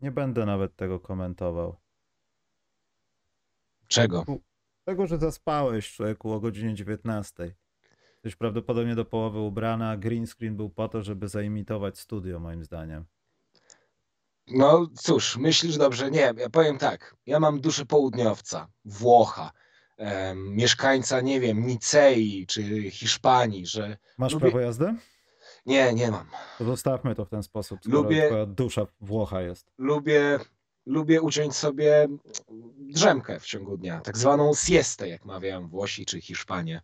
[0.00, 1.76] Nie będę nawet tego komentował.
[3.88, 4.24] Czego?
[4.84, 7.54] Tego, że zaspałeś człowieku o godzinie 19.
[8.14, 12.64] Jesteś prawdopodobnie do połowy ubrana, a green screen był po to, żeby zaimitować studio, moim
[12.64, 13.04] zdaniem.
[14.46, 16.10] No cóż, myślisz dobrze.
[16.10, 17.16] Nie, ja powiem tak.
[17.26, 19.52] Ja mam duszę południowca, Włocha,
[19.96, 23.96] em, mieszkańca, nie wiem, Nicei czy Hiszpanii, że.
[24.18, 24.94] Masz Lubię- prawo jazdy?
[25.66, 26.26] Nie, nie mam.
[26.58, 29.70] To zostawmy to w ten sposób, skoro Lubię- dusza Włocha jest.
[29.78, 30.38] Lubię,
[30.86, 32.08] lubię uciąć sobie
[32.78, 36.82] drzemkę w ciągu dnia, tak zwaną siestę, jak mawiają Włosi czy Hiszpanie.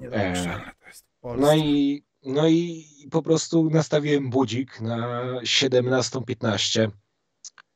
[0.00, 1.46] Niedopuszczalne to jest Polsce.
[1.46, 6.90] No i, no i po prostu nastawiłem budzik na 17.15.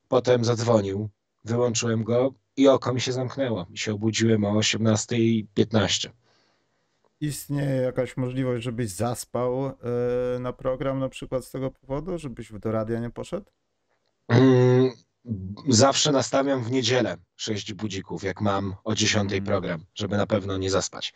[0.09, 1.09] Potem zadzwonił,
[1.45, 3.67] wyłączyłem go i oko mi się zamknęło.
[3.71, 6.11] I się obudziłem o 18.15.
[7.21, 9.73] Istnieje jakaś możliwość, żebyś zaspał e,
[10.41, 13.51] na program na przykład z tego powodu, żebyś do radia nie poszedł?
[14.29, 14.91] Mm,
[15.69, 19.45] Zawsze nastawiam w niedzielę 6 budzików, jak mam o 10 Mm.
[19.45, 21.15] program, żeby na pewno nie zaspać.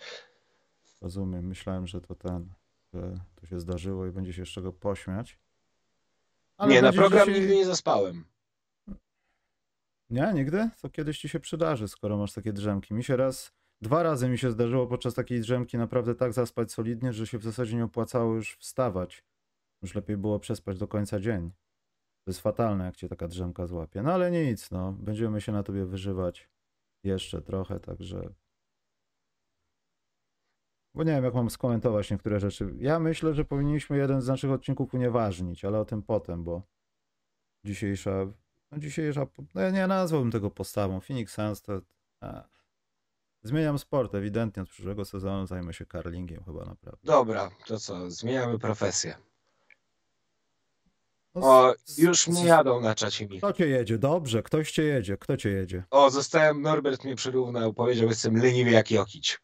[1.00, 2.52] Rozumiem, myślałem, że to ten,
[2.94, 5.38] że to się zdarzyło i będzie się z czego pośmiać.
[6.68, 8.24] nie, na program dzisiaj- nigdy nie zaspałem.
[10.10, 10.70] Nie, nigdy?
[10.82, 12.94] To kiedyś ci się przydarzy, skoro masz takie drzemki.
[12.94, 13.52] Mi się raz,
[13.84, 17.42] dwa razy mi się zdarzyło podczas takiej drzemki naprawdę tak zaspać solidnie, że się w
[17.42, 19.24] zasadzie nie opłacało już wstawać.
[19.82, 21.50] Już lepiej było przespać do końca dzień.
[22.24, 24.02] To jest fatalne, jak cię taka drzemka złapie.
[24.02, 24.92] No ale nic, no.
[24.92, 26.48] Będziemy się na tobie wyżywać
[27.04, 28.34] jeszcze trochę, także...
[30.94, 32.74] Bo nie wiem, jak mam skomentować niektóre rzeczy.
[32.78, 36.62] Ja myślę, że powinniśmy jeden z naszych odcinków unieważnić, ale o tym potem, bo
[37.64, 38.26] dzisiejsza
[38.70, 41.00] no dzisiejsza, no ja nie nazwałbym tego postawą.
[41.00, 41.80] Phoenix Suns to...
[42.20, 42.48] A.
[43.44, 47.00] Zmieniam sport, ewidentnie od przyszłego sezonu zajmę się karlingiem chyba naprawdę.
[47.04, 49.16] Dobra, to co, zmieniamy profesję.
[51.34, 53.38] No, O, już mnie jadą na czacie mi.
[53.38, 53.98] Kto cię jedzie?
[53.98, 55.16] Dobrze, ktoś cię jedzie.
[55.16, 55.84] Kto cię jedzie?
[55.90, 59.38] O, zostałem, Norbert mnie przyrównał, powiedział, jestem leniwy jak Jokić.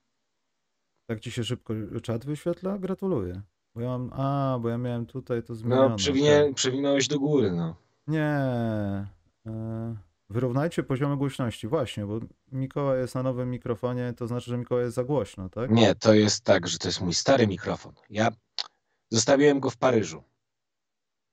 [1.07, 2.79] Tak ci się szybko czat wyświetla?
[2.79, 3.43] Gratuluję.
[3.75, 4.11] Bo ja mam...
[4.13, 5.89] A, bo ja miałem tutaj to zmienione.
[5.89, 6.55] No, przewinie, okej.
[6.55, 7.77] przewinąłeś do góry, no.
[8.07, 8.27] Nie.
[9.47, 9.97] E,
[10.31, 11.69] Wyrównajcie poziomy głośności.
[11.69, 12.21] Właśnie, bo
[12.53, 15.71] Mikołaj jest na nowym mikrofonie, to znaczy, że Mikołaj jest za głośno, tak?
[15.71, 17.93] Nie, to jest tak, że to jest mój stary mikrofon.
[18.11, 18.29] Ja
[19.11, 20.23] zostawiłem go w Paryżu,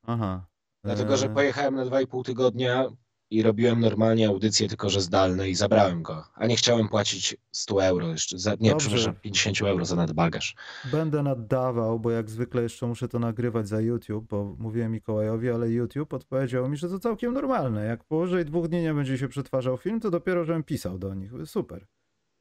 [0.07, 0.45] Aha.
[0.83, 2.87] dlatego że E, pojechałem na 2,5 tygodnia
[3.29, 6.23] i robiłem normalnie audycję, tylko że zdalne i zabrałem go.
[6.35, 8.87] A nie chciałem płacić 100 euro jeszcze, za, nie, Dobrze.
[8.87, 10.55] przepraszam, 50 euro za nadbagaż.
[10.91, 15.69] Będę naddawał, bo jak zwykle jeszcze muszę to nagrywać za YouTube, bo mówiłem Mikołajowi, ale
[15.69, 17.85] YouTube odpowiedział mi, że to całkiem normalne.
[17.85, 21.31] Jak powyżej dwóch dni nie będzie się przetwarzał film, to dopiero żebym pisał do nich.
[21.45, 21.87] Super.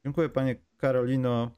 [0.05, 1.51] Dziękuję panie Karolino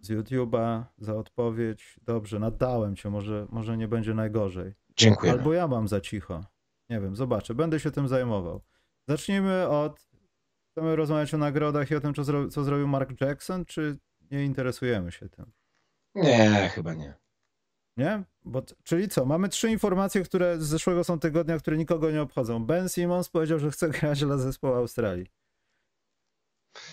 [0.00, 1.96] z YouTube'a za odpowiedź.
[2.02, 4.74] Dobrze, naddałem cię, może, może nie będzie najgorzej.
[4.96, 5.32] Dziękuję.
[5.32, 6.44] Albo ja mam za cicho.
[6.90, 7.54] Nie wiem, zobaczę.
[7.54, 8.60] Będę się tym zajmował.
[9.10, 10.08] Zacznijmy od.
[10.70, 12.48] Chcemy rozmawiać o nagrodach i o tym, co, zro...
[12.48, 13.98] co zrobił Mark Jackson, czy
[14.30, 15.52] nie interesujemy się tym?
[16.14, 17.14] Nie, chyba nie.
[17.96, 18.24] Nie?
[18.44, 19.24] Bo, czyli co?
[19.24, 22.66] Mamy trzy informacje, które z zeszłego są tygodnia, które nikogo nie obchodzą.
[22.66, 25.26] Ben Simmons powiedział, że chce grać dla zespołu Australii.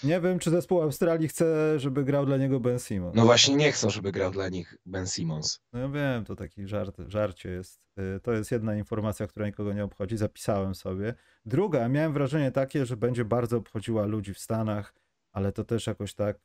[0.03, 3.15] Nie wiem, czy zespół Australii chce, żeby grał dla niego Ben Simmons.
[3.15, 5.59] No właśnie nie chcą, żeby grał dla nich Ben Simmons.
[5.73, 7.81] No ja wiem, to taki żart, żarcie jest.
[7.99, 11.13] Y, To jest jedna informacja, która nikogo nie obchodzi, zapisałem sobie.
[11.45, 14.93] Druga, miałem wrażenie takie, że będzie bardzo obchodziła ludzi w Stanach,
[15.31, 16.37] ale to też jakoś tak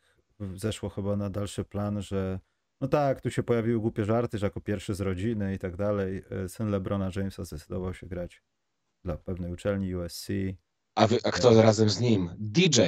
[0.54, 2.40] zeszło chyba na dalszy plan, że
[2.80, 6.24] no tak, tu się pojawiły głupie żarty, że jako pierwszy z rodziny i tak dalej,
[6.44, 8.42] y, syn LeBrona Jamesa zdecydował się grać
[9.04, 10.28] dla pewnej uczelni USC.
[10.94, 12.30] A, wy, a kto razem z nim?
[12.38, 12.80] DJ.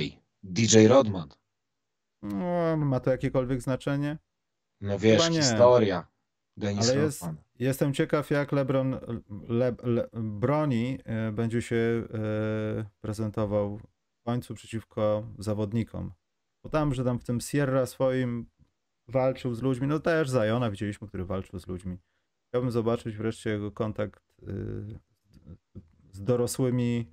[0.45, 1.29] DJ Rodman.
[2.23, 4.19] No, ma to jakiekolwiek znaczenie?
[4.81, 6.07] No wiesz, historia.
[6.57, 7.25] Dennis Ale jest,
[7.59, 8.99] jestem ciekaw, jak LeBron
[9.49, 16.13] Le, Le, Broni e, będzie się e, prezentował w końcu przeciwko zawodnikom.
[16.65, 18.47] Bo tam, że tam w tym Sierra swoim
[19.09, 21.99] walczył z ludźmi, no też Zajona widzieliśmy, który walczył z ludźmi.
[22.49, 24.47] Chciałbym zobaczyć wreszcie jego kontakt e,
[26.13, 27.13] z dorosłymi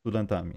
[0.00, 0.54] studentami,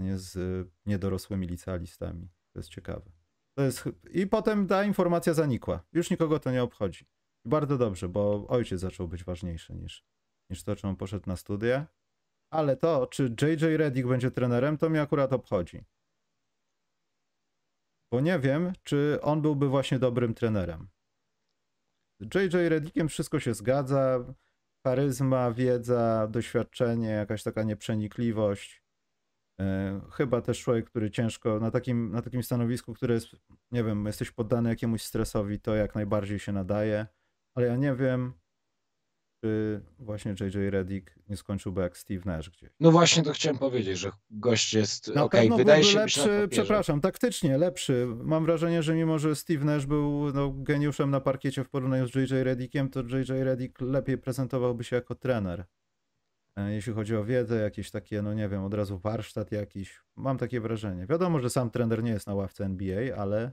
[0.00, 2.28] z e, niedorosłymi licealistami.
[2.52, 3.10] To jest ciekawe.
[3.56, 3.84] To jest...
[4.10, 5.84] I potem ta informacja zanikła.
[5.92, 7.06] Już nikogo to nie obchodzi.
[7.44, 10.04] Bardzo dobrze, bo ojciec zaczął być ważniejszy niż,
[10.50, 11.86] niż to, czy on poszedł na studia.
[12.52, 15.84] Ale to, czy JJ Redick będzie trenerem, to mnie akurat obchodzi.
[18.12, 20.88] Bo nie wiem, czy on byłby właśnie dobrym trenerem.
[22.20, 24.34] JJ Redickiem wszystko się zgadza.
[24.86, 28.82] Charyzma, wiedza, doświadczenie, jakaś taka nieprzenikliwość.
[29.60, 33.26] E, Chyba też człowiek, który ciężko na takim, na takim stanowisku, które jest,
[33.70, 37.06] nie wiem, jesteś poddany jakiemuś stresowi, to jak najbardziej się nadaje
[37.58, 38.32] ale ja nie wiem,
[39.40, 42.70] czy właśnie JJ Redick nie skończyłby jak Steve Nash gdzieś.
[42.80, 47.00] No właśnie to chciałem powiedzieć, że gość jest Na okej, pewno wydaje się lepszy, przepraszam,
[47.00, 48.06] taktycznie lepszy.
[48.24, 52.14] Mam wrażenie, że mimo, że Steve Nash był no, geniuszem na parkiecie w porównaniu z
[52.14, 55.64] JJ Redickiem, to JJ Redick lepiej prezentowałby się jako trener.
[56.58, 60.00] E, Jeśli chodzi o wiedzę, jakieś takie, no nie wiem, od razu warsztat jakiś.
[60.16, 61.06] Mam takie wrażenie.
[61.06, 63.52] Wiadomo, że sam trener nie jest na ławce NBA, ale,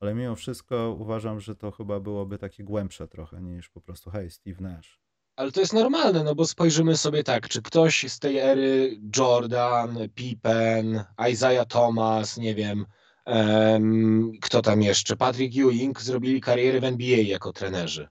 [0.00, 4.30] ale mimo wszystko uważam, że to chyba byłoby takie głębsze trochę niż po prostu hej,
[4.30, 5.00] Steve Nash.
[5.36, 9.98] Ale to jest normalne, no bo spojrzymy sobie tak, czy ktoś z tej ery Jordan,
[10.14, 12.86] Pippen, Isaiah Thomas, nie wiem,
[13.24, 18.08] em, kto tam jeszcze, Patrick Ewing zrobili karierę w NBA jako trenerzy.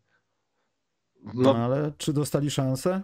[1.24, 3.04] No, No, ale czy dostali szansę?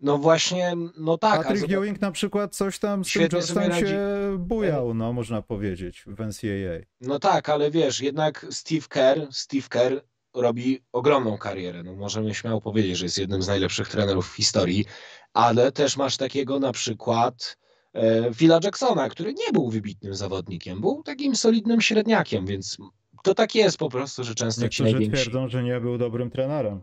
[0.00, 1.42] No właśnie, no tak.
[1.42, 3.86] Patrick zobacz- Ewing na przykład coś tam z tym Świetnie radzi.
[3.86, 3.98] się
[4.38, 6.86] bujał, no można powiedzieć, w NCAA.
[7.00, 10.02] No tak, ale wiesz, jednak Steve Kerr, Steve Kerr
[10.34, 11.82] robi ogromną karierę.
[11.82, 14.84] No możemy śmiało powiedzieć, że jest jednym z najlepszych trenerów w historii,
[15.32, 17.58] ale też masz takiego na przykład
[17.92, 22.76] e, Phila Jacksona, który nie był wybitnym zawodnikiem, był takim solidnym średniakiem, więc
[23.22, 25.22] to tak jest po prostu, że często ci Niektórzy najwięksi...
[25.22, 26.80] twierdzą, że nie był dobrym trenerem.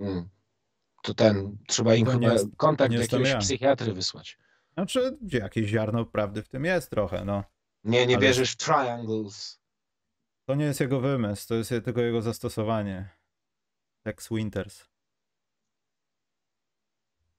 [0.00, 0.28] Mm.
[1.04, 3.38] To ten, trzeba im chyba jest- kontakt jakiegoś ja.
[3.38, 4.38] psychiatry wysłać.
[4.74, 7.44] Znaczy, jakieś ziarno prawdy w tym jest trochę, no.
[7.84, 9.60] Nie, nie Ale- wierzysz w triangles.
[10.48, 13.08] To nie jest jego wymysł, to jest tylko jego zastosowanie.
[14.06, 14.84] Tex Winters.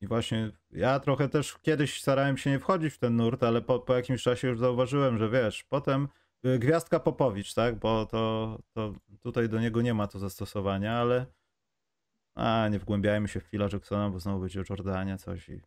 [0.01, 3.79] I właśnie ja trochę też kiedyś starałem się nie wchodzić w ten nurt, ale po,
[3.79, 6.07] po jakimś czasie już zauważyłem, że wiesz, potem
[6.45, 11.25] y, Gwiazdka Popowicz, tak, bo to, to tutaj do niego nie ma to zastosowania, ale
[12.35, 15.61] a nie wgłębiajmy się w Phila Jacksona, bo znowu będzie o Jordanie coś i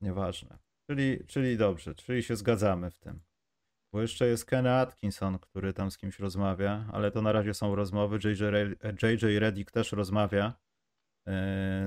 [0.00, 0.58] nieważne.
[0.90, 3.20] Czyli, czyli dobrze, czyli się zgadzamy w tym.
[3.92, 7.74] Bo jeszcze jest Ken Atkinson, który tam z kimś rozmawia, ale to na razie są
[7.74, 8.18] rozmowy.
[8.24, 10.54] JJ, Re- JJ Redick też rozmawia
[11.26, 11.32] yy,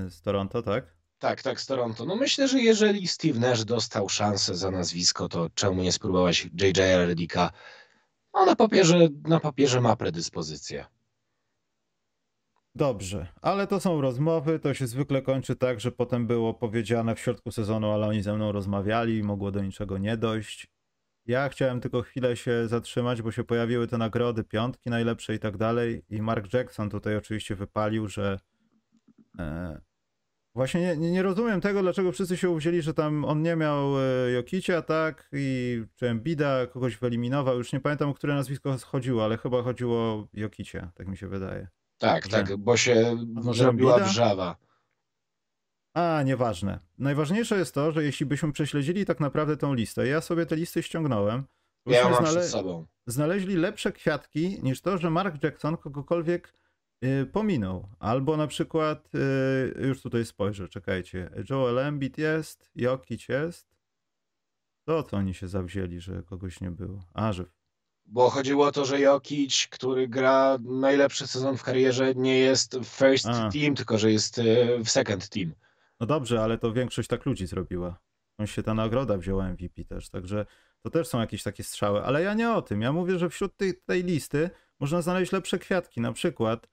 [0.10, 0.96] z Toronto, tak?
[1.20, 2.06] Tak, tak, z Toronto.
[2.06, 6.80] No myślę, że jeżeli Steve Nash dostał szansę za nazwisko, to czemu nie spróbować JJ
[6.80, 7.52] Redicka?
[8.34, 10.86] No na papierze, na papierze ma predyspozycję.
[12.76, 17.20] Dobrze, ale to są rozmowy, to się zwykle kończy tak, że potem było powiedziane w
[17.20, 20.68] środku sezonu, ale oni ze mną rozmawiali i mogło do niczego nie dojść.
[21.26, 25.58] Ja chciałem tylko chwilę się zatrzymać, bo się pojawiły te nagrody, piątki najlepsze i tak
[25.58, 28.40] dalej i Mark Jackson tutaj oczywiście wypalił, że
[29.40, 29.82] e,
[30.56, 34.32] właśnie nie, nie, rozumiem tego, dlaczego wszyscy się uwzięli, że tam on nie miał e,
[34.32, 39.38] Jokicia, tak, i czy Embida kogoś wyeliminował, już nie pamiętam, o które nazwisko chodziło, ale
[39.38, 41.68] chyba chodziło o Jokicia, tak mi się wydaje.
[41.98, 44.56] Tak, Że- tak, bo się może zrobiła wrzawa.
[45.94, 46.80] A, nieważne.
[46.98, 50.84] Najważniejsze jest to, że jeśli byśmy prześledzili tak naprawdę tą listę, ja sobie te listy
[50.84, 51.44] ściągnąłem,
[51.86, 52.86] Ja mam znale- sobą.
[53.08, 56.54] znaleźli lepsze kwiatki niż to, że Mark Jackson kogokolwiek
[57.04, 57.90] y, pominął.
[58.00, 63.76] Albo na przykład, y, już tutaj spojrzę, czekajcie, Joel Embiid jest, Jokic jest.
[64.88, 67.00] To co oni się zawzięli, że kogoś nie było?
[67.14, 67.46] A, że
[68.06, 72.86] Bo chodziło o to, że Jokic, który gra najlepszy sezon w karierze, nie jest w
[72.86, 73.50] first A.
[73.52, 74.44] team, tylko że jest e,
[74.84, 75.54] w second team.
[76.00, 78.00] No dobrze, ale to większość tak ludzi zrobiła.
[78.38, 80.46] On się ta nagroda wzięła MVP też, także
[80.82, 82.82] to też są jakieś takie strzały, ale ja nie o tym.
[82.82, 84.50] Ja mówię, że wśród tej, tej listy
[84.80, 86.68] można znaleźć lepsze kwiatki, na przykład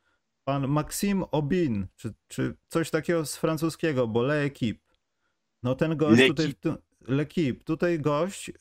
[0.44, 4.78] pan Maxime Aubin, czy, czy coś takiego z francuskiego, bo L'Equipe.
[5.62, 6.28] No ten gość L'Equipe.
[6.28, 6.76] tutaj, tu-
[7.12, 8.52] L'Equipe, tutaj gość, y,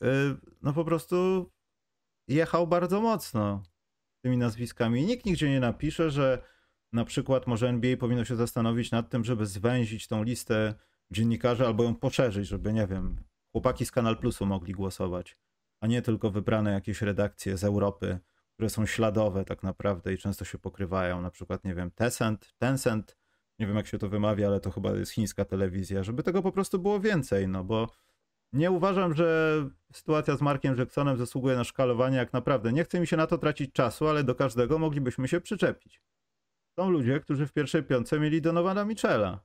[0.62, 1.50] no po prostu
[2.28, 3.62] jechał bardzo mocno
[4.20, 5.06] tymi nazwiskami.
[5.06, 6.42] Nikt nigdzie nie napisze, że
[6.92, 10.74] na przykład może NBA powinno się zastanowić nad tym, żeby zwęzić tą listę
[11.10, 13.16] dziennikarzy albo ją poszerzyć, żeby, nie wiem,
[13.52, 15.36] chłopaki z Kanal Plusu mogli głosować,
[15.80, 18.18] a nie tylko wybrane jakieś redakcje z Europy,
[18.54, 21.20] które są śladowe tak naprawdę i często się pokrywają.
[21.20, 23.16] Na przykład, nie wiem, Tencent, Tencent,
[23.58, 26.52] nie wiem jak się to wymawia, ale to chyba jest chińska telewizja, żeby tego po
[26.52, 27.88] prostu było więcej, no bo
[28.52, 29.56] nie uważam, że
[29.92, 32.72] sytuacja z Markiem Jacksonem zasługuje na szkalowanie jak naprawdę.
[32.72, 36.02] Nie chce mi się na to tracić czasu, ale do każdego moglibyśmy się przyczepić.
[36.76, 39.40] Są ludzie, którzy w pierwszej piątce mieli Donowana Michela.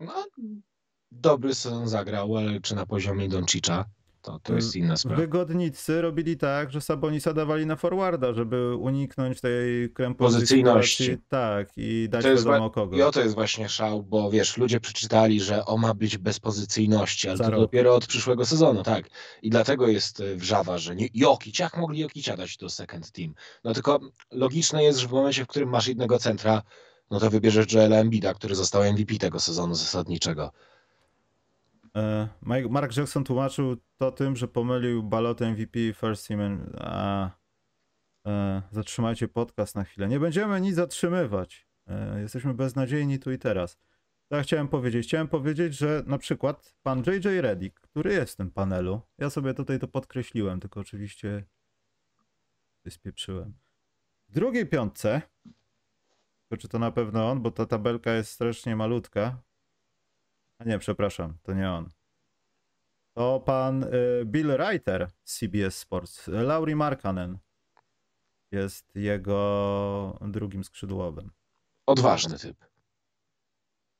[0.00, 0.26] No,
[1.10, 3.84] dobry sezon zagrał, ale czy na poziomie Doncicza,
[4.22, 5.16] to, to jest inna sprawa.
[5.20, 11.04] Wygodnicy robili tak, że Sabonisa dawali na forwarda, żeby uniknąć tej krępowej Pozycyjności.
[11.04, 11.24] sytuacji.
[11.28, 12.96] Tak, i dać To wiadomo kogo.
[12.96, 17.28] I oto jest właśnie szał, bo wiesz, ludzie przeczytali, że on ma być bez pozycyjności,
[17.28, 17.60] ale Za to rok.
[17.60, 19.08] dopiero od przyszłego sezonu, tak.
[19.42, 23.34] I dlatego jest e, wrzawa, że nie, Jokic, jak mogli Jokic'a dać do second team?
[23.64, 24.00] No tylko
[24.30, 26.62] logiczne jest, że w momencie, w którym masz jednego centra,
[27.10, 30.50] no to wybierzesz Joela Embida, który został MVP tego sezonu zasadniczego.
[31.96, 32.28] E,
[32.70, 36.70] Mark Jackson tłumaczył to tym, że pomylił balotę MVP First Team.
[36.78, 37.30] A,
[38.26, 40.08] e, zatrzymajcie podcast na chwilę.
[40.08, 41.68] Nie będziemy nic zatrzymywać.
[41.86, 43.78] E, jesteśmy beznadziejni tu i teraz.
[44.28, 45.06] Co ja chciałem powiedzieć?
[45.06, 49.54] Chciałem powiedzieć, że na przykład pan JJ Reddick, który jest w tym panelu, ja sobie
[49.54, 51.44] tutaj to podkreśliłem, tylko oczywiście
[52.88, 53.54] spieprzyłem.
[54.28, 55.22] W drugiej piątce,
[56.58, 59.42] czy to na pewno on, bo ta tabelka jest strasznie malutka.
[60.60, 61.88] A nie, przepraszam, to nie on.
[63.14, 63.88] To pan y,
[64.24, 66.28] Bill Reiter z CBS Sports.
[66.28, 67.38] Lauri Markkanen
[68.52, 71.30] jest jego drugim skrzydłowym.
[71.86, 72.56] Odważny typ.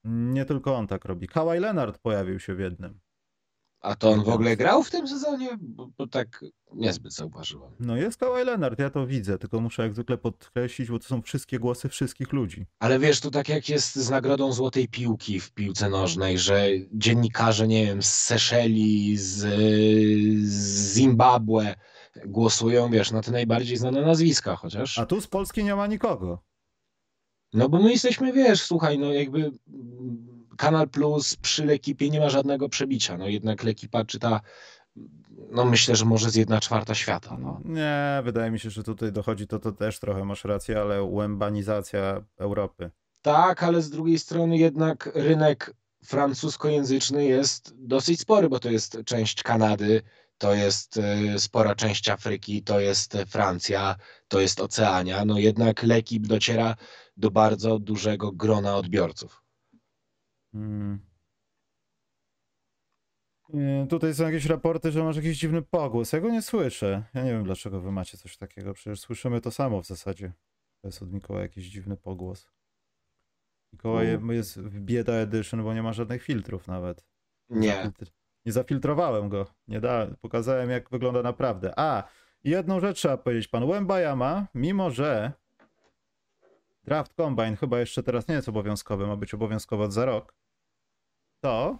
[0.04, 1.28] Nie tylko on tak robi.
[1.28, 3.00] Kawhi Leonard pojawił się w jednym.
[3.80, 5.48] A to on w ogóle grał w tym sezonie?
[5.60, 6.44] Bo, bo tak
[6.74, 7.72] niezbyt zauważyłem.
[7.80, 11.22] No jest Kawhi Leonard, ja to widzę, tylko muszę jak zwykle podkreślić, bo to są
[11.22, 12.66] wszystkie głosy wszystkich ludzi.
[12.78, 17.68] Ale wiesz, to tak jak jest z nagrodą Złotej Piłki w piłce nożnej, że dziennikarze,
[17.68, 19.36] nie wiem, z Seszeli, z,
[20.48, 21.74] z Zimbabwe
[22.26, 24.98] głosują, wiesz, na te najbardziej znane nazwiska chociaż.
[24.98, 26.42] A tu z Polski nie ma nikogo.
[27.52, 29.50] No bo my jesteśmy, wiesz, słuchaj, no jakby
[30.56, 33.16] Kanal Plus przy Lekipie nie ma żadnego przebicia.
[33.16, 34.40] No jednak Lekipa czyta,
[35.50, 37.36] no myślę, że może z jedna czwarta świata.
[37.40, 37.60] No.
[37.64, 42.24] Nie, wydaje mi się, że tutaj dochodzi to, to też trochę masz rację, ale łębanizacja
[42.38, 42.90] Europy.
[43.22, 49.42] Tak, ale z drugiej strony jednak rynek francuskojęzyczny jest dosyć spory, bo to jest część
[49.42, 50.02] Kanady,
[50.38, 53.96] to jest y, spora część Afryki, to jest Francja,
[54.28, 55.24] to jest Oceania.
[55.24, 56.76] No jednak Lekip dociera
[57.16, 59.42] do bardzo dużego grona odbiorców.
[60.52, 61.00] Hmm.
[63.88, 66.12] Tutaj są jakieś raporty, że masz jakiś dziwny pogłos.
[66.12, 67.04] Ja go nie słyszę.
[67.14, 68.74] Ja nie wiem, dlaczego wy macie coś takiego.
[68.74, 70.32] Przecież słyszymy to samo w zasadzie.
[70.80, 72.50] To jest od Mikołaja jakiś dziwny pogłos.
[73.72, 74.32] Mikołaj no.
[74.32, 77.04] jest w bieda edition, bo nie ma żadnych filtrów nawet.
[77.50, 77.90] Nie.
[78.46, 79.46] Nie zafiltrowałem go.
[79.68, 81.72] Nie da, pokazałem, jak wygląda naprawdę.
[81.76, 82.08] A,
[82.44, 83.48] jedną rzecz trzeba powiedzieć.
[83.48, 85.32] Pan Łębajama, mimo że
[86.84, 90.34] Draft Combine chyba jeszcze teraz nie jest obowiązkowy, ma być obowiązkowy za rok,
[91.40, 91.78] to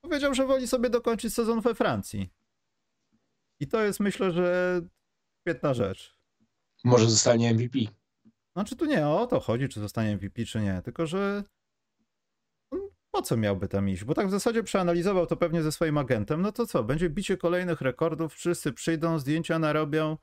[0.00, 2.30] powiedział, że woli sobie dokończyć sezon we Francji.
[3.60, 4.80] I to jest myślę, że
[5.40, 6.18] świetna rzecz.
[6.84, 7.78] Może zostanie MVP.
[8.56, 11.44] Znaczy tu nie o to chodzi, czy zostanie MVP, czy nie, tylko że
[13.10, 14.04] po co miałby tam iść?
[14.04, 16.42] Bo tak w zasadzie przeanalizował to pewnie ze swoim agentem.
[16.42, 20.16] No to co, będzie bicie kolejnych rekordów, wszyscy przyjdą, zdjęcia narobią.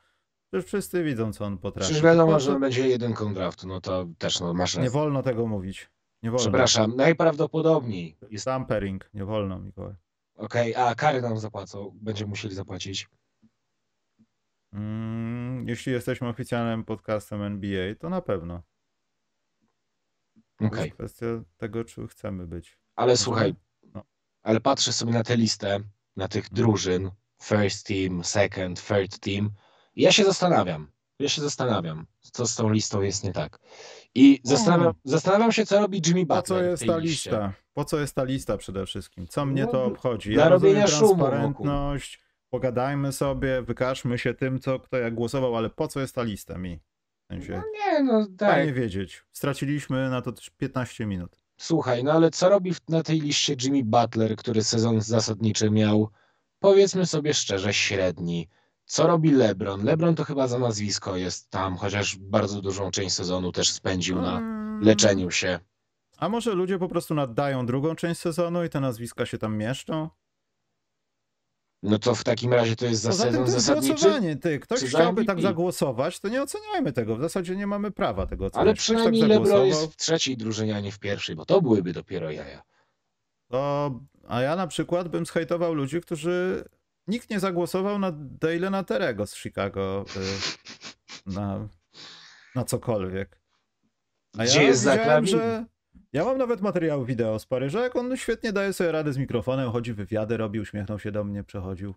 [0.51, 1.85] Przecież wszyscy widzą, co on potrafi.
[1.85, 5.89] Przecież wiadomo, że będzie jeden draftu, no to też no, masz Nie wolno tego mówić.
[6.23, 6.43] Nie wolno.
[6.43, 8.17] Przepraszam, najprawdopodobniej.
[8.29, 9.95] Jest tampering, nie wolno, Mikołaj.
[10.35, 13.07] Okej, okay, a kary nam zapłacą, będziemy musieli zapłacić.
[14.73, 18.63] Mm, jeśli jesteśmy oficjalnym podcastem NBA, to na pewno.
[20.59, 20.69] Okay.
[20.69, 21.25] To jest kwestia
[21.57, 22.77] tego, czy chcemy być.
[22.95, 24.03] Ale słuchaj, no.
[24.43, 25.79] ale patrzę sobie na tę listę,
[26.15, 27.11] na tych drużyn,
[27.41, 29.51] first team, second, third team,
[29.95, 30.91] i ja się zastanawiam,
[31.23, 33.59] ja się zastanawiam, co z tą listą jest nie tak.
[34.15, 36.41] I zastanawiam, zastanawiam się, co robi Jimmy Butler.
[36.41, 37.29] Po co jest ta liście.
[37.29, 37.53] lista?
[37.73, 39.27] Po co jest ta lista przede wszystkim?
[39.27, 40.33] Co mnie no, to obchodzi?
[40.33, 45.99] Ja robienia transparentność, pogadajmy sobie, wykażmy się tym, co kto jak głosował, ale po co
[45.99, 46.79] jest ta lista mi?
[47.23, 48.51] W sensie, no nie, no tak.
[48.51, 49.23] Fajnie wiedzieć.
[49.31, 51.37] Straciliśmy na to 15 minut.
[51.57, 56.09] Słuchaj, no ale co robi na tej liście Jimmy Butler, który sezon zasadniczy miał,
[56.59, 58.49] powiedzmy sobie szczerze, średni.
[58.93, 59.83] Co robi LeBron?
[59.83, 64.37] LeBron to chyba za nazwisko jest tam, chociaż bardzo dużą część sezonu też spędził na
[64.37, 64.81] mm.
[64.83, 65.59] leczeniu się.
[66.17, 70.09] A może ludzie po prostu nadają drugą część sezonu i te nazwiska się tam mieszczą?
[71.83, 73.93] No to w takim razie to jest za Poza sezon tym to jest zasadniczy?
[73.93, 74.59] głosowanie, ty.
[74.59, 77.15] Ktoś chciałby tak zagłosować, to nie oceniajmy tego.
[77.15, 78.61] W zasadzie nie mamy prawa tego oceniać.
[78.61, 81.61] Ale tak przynajmniej tak LeBron jest w trzeciej drużynie, a nie w pierwszej, bo to
[81.61, 82.63] byłyby dopiero jaja.
[83.51, 83.91] To,
[84.27, 86.65] a ja na przykład bym zhejtował ludzi, którzy
[87.07, 91.67] nikt nie zagłosował na Dalena Terego z Chicago y, na,
[92.55, 93.39] na cokolwiek.
[94.37, 95.65] A Gdzie ja jest widziałem, że
[96.13, 99.71] ja mam nawet materiał wideo z Paryża, jak on świetnie daje sobie radę z mikrofonem,
[99.71, 101.93] chodzi wywiady, robi, uśmiechnął się do mnie, przechodził.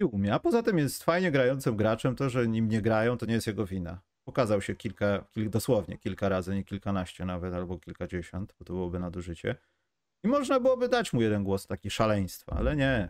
[0.00, 0.34] I umie.
[0.34, 3.46] A poza tym jest fajnie grającym graczem, to, że nim nie grają, to nie jest
[3.46, 4.00] jego wina.
[4.24, 8.98] Pokazał się kilka, kil, dosłownie kilka razy, nie kilkanaście nawet, albo kilkadziesiąt, bo to byłoby
[8.98, 9.56] nadużycie.
[10.24, 13.08] I można byłoby dać mu jeden głos taki szaleństwa, ale nie.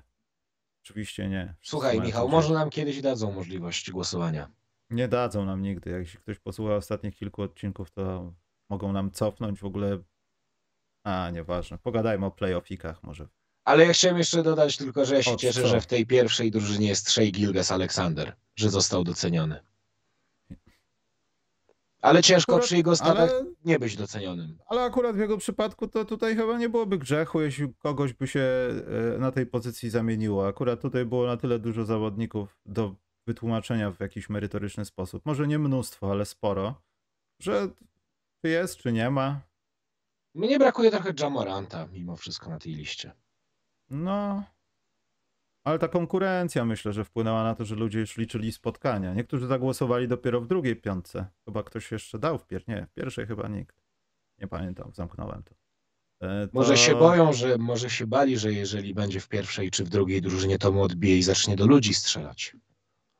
[0.87, 1.55] Oczywiście nie.
[1.62, 4.50] Słuchaj, Michał, może nam kiedyś dadzą możliwość głosowania.
[4.90, 5.90] Nie dadzą nam nigdy.
[5.90, 8.33] Jak ktoś posłucha ostatnich kilku odcinków, to
[8.71, 9.99] mogą nam cofnąć w ogóle.
[11.05, 11.78] A, nieważne.
[11.78, 13.28] Pogadajmy o playoffikach może.
[13.64, 15.69] Ale ja chciałem jeszcze dodać tylko, że ja się cieszę, co?
[15.69, 19.61] że w tej pierwszej drużynie jest Shea Gilges Aleksander, że został doceniony.
[22.03, 24.59] Ale ciężko akurat, przy jego statach ale, nie być docenionym.
[24.67, 28.41] Ale akurat w jego przypadku to tutaj chyba nie byłoby grzechu, jeśli kogoś by się
[29.15, 30.49] e, na tej pozycji zamieniło.
[30.49, 32.95] Akurat tutaj było na tyle dużo zawodników do
[33.26, 35.26] wytłumaczenia w jakiś merytoryczny sposób.
[35.26, 36.83] Może nie mnóstwo, ale sporo,
[37.41, 37.69] że
[38.43, 39.41] Czy jest, czy nie ma?
[40.35, 43.12] Mnie brakuje trochę Jamoranta mimo wszystko na tej liście.
[43.91, 44.45] No,
[45.66, 49.14] ale ta konkurencja myślę, że wpłynęła na to, że ludzie już liczyli spotkania.
[49.14, 51.26] Niektórzy zagłosowali dopiero w drugiej piątce.
[51.44, 52.75] Chyba ktoś jeszcze dał w pierwszej.
[52.75, 53.76] Nie, w pierwszej chyba nikt.
[54.38, 55.54] Nie pamiętam, zamknąłem to.
[56.20, 56.50] E, to...
[56.52, 60.23] Może się boją, że może się bali, że jeżeli będzie w pierwszej czy w drugiej
[60.23, 62.56] drużynie, to mu odbije i zacznie do ludzi strzelać.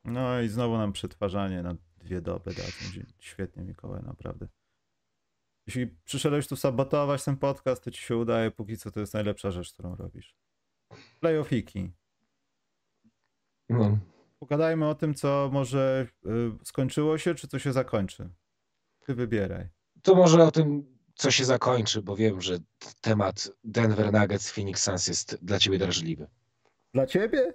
[0.05, 3.05] No i znowu nam przetwarzanie na dwie doby dadzą.
[3.19, 4.47] Świetnie, Mikołaj, naprawdę.
[5.67, 8.51] Jeśli przyszedłeś tu sabotować ten podcast, to ci się udaje.
[8.51, 10.35] Póki co to jest najlepsza rzecz, którą robisz.
[11.19, 11.91] Playoffiki.
[13.69, 13.97] No.
[14.39, 16.29] Pogadajmy o tym, co może y,
[16.63, 18.29] skończyło się, czy co się zakończy.
[18.99, 19.69] Ty wybieraj.
[20.01, 22.57] To może o tym, co się zakończy, bo wiem, że
[23.01, 26.27] temat Denver Nuggets Phoenix Suns jest dla ciebie drażliwy.
[26.93, 27.53] Dla ciebie?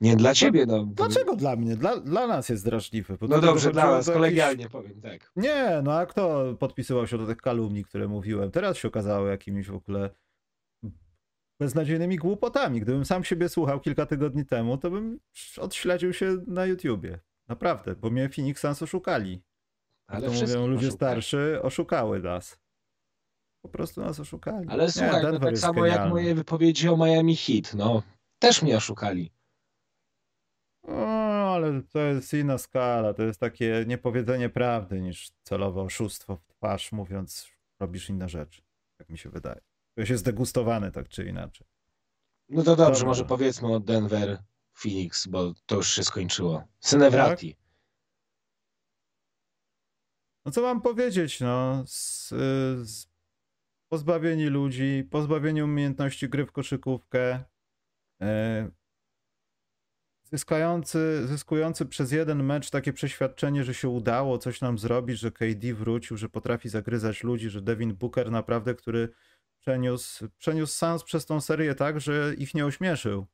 [0.00, 0.84] Nie dla ciebie, no.
[0.84, 1.76] Dlaczego dla mnie?
[1.76, 3.18] Dla, dla nas jest drażliwy.
[3.20, 5.32] No dobrze, dla nas, kolegialnie powiem, tak.
[5.36, 8.50] Nie, no a kto podpisywał się do tych kalumni, które mówiłem?
[8.50, 10.10] Teraz się okazało jakimiś w ogóle
[11.62, 12.80] beznadziejnymi głupotami.
[12.80, 15.20] Gdybym sam siebie słuchał kilka tygodni temu, to bym
[15.58, 17.18] odśledził się na YouTubie.
[17.48, 19.42] Naprawdę, bo mnie Phoenix Suns oszukali.
[20.06, 20.92] Ale to mówią ludzie oszukali.
[20.92, 22.58] starszy, oszukały nas.
[23.62, 24.68] Po prostu nas oszukali.
[24.68, 26.02] Ale słuchaj, no tak samo genialny.
[26.02, 28.02] jak moje wypowiedzi o Miami Heat, no
[28.38, 29.32] też mnie oszukali.
[30.82, 33.14] O, ale to jest inna skala.
[33.14, 37.48] To jest takie niepowiedzenie prawdy niż celowe oszustwo w twarz, mówiąc,
[37.80, 38.62] robisz inne rzeczy.
[38.96, 39.71] Tak mi się wydaje.
[39.94, 41.66] To już jest degustowane tak czy inaczej.
[42.48, 43.08] No to dobrze, Dobra.
[43.08, 46.64] może powiedzmy o Denver Phoenix, bo to już się skończyło.
[46.80, 47.54] Synevrati.
[47.54, 47.62] Tak?
[50.44, 51.84] No co mam powiedzieć, no.
[51.86, 52.28] Z,
[52.88, 53.06] z
[53.88, 57.44] pozbawieni ludzi, pozbawieni umiejętności gry w koszykówkę,
[58.22, 58.70] e,
[60.32, 65.74] zyskający, zyskujący przez jeden mecz takie przeświadczenie, że się udało coś nam zrobić, że KD
[65.74, 69.08] wrócił, że potrafi zagryzać ludzi, że Devin Booker naprawdę, który
[69.62, 73.26] przeniósł, przeniósł Sans przez tą serię tak, że ich nie ośmieszył.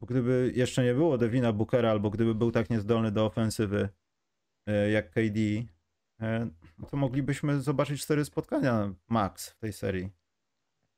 [0.00, 3.88] Bo gdyby jeszcze nie było Devina Bookera, albo gdyby był tak niezdolny do ofensywy
[4.66, 5.40] e, jak KD,
[6.20, 6.50] e,
[6.90, 10.10] to moglibyśmy zobaczyć cztery spotkania max w tej serii.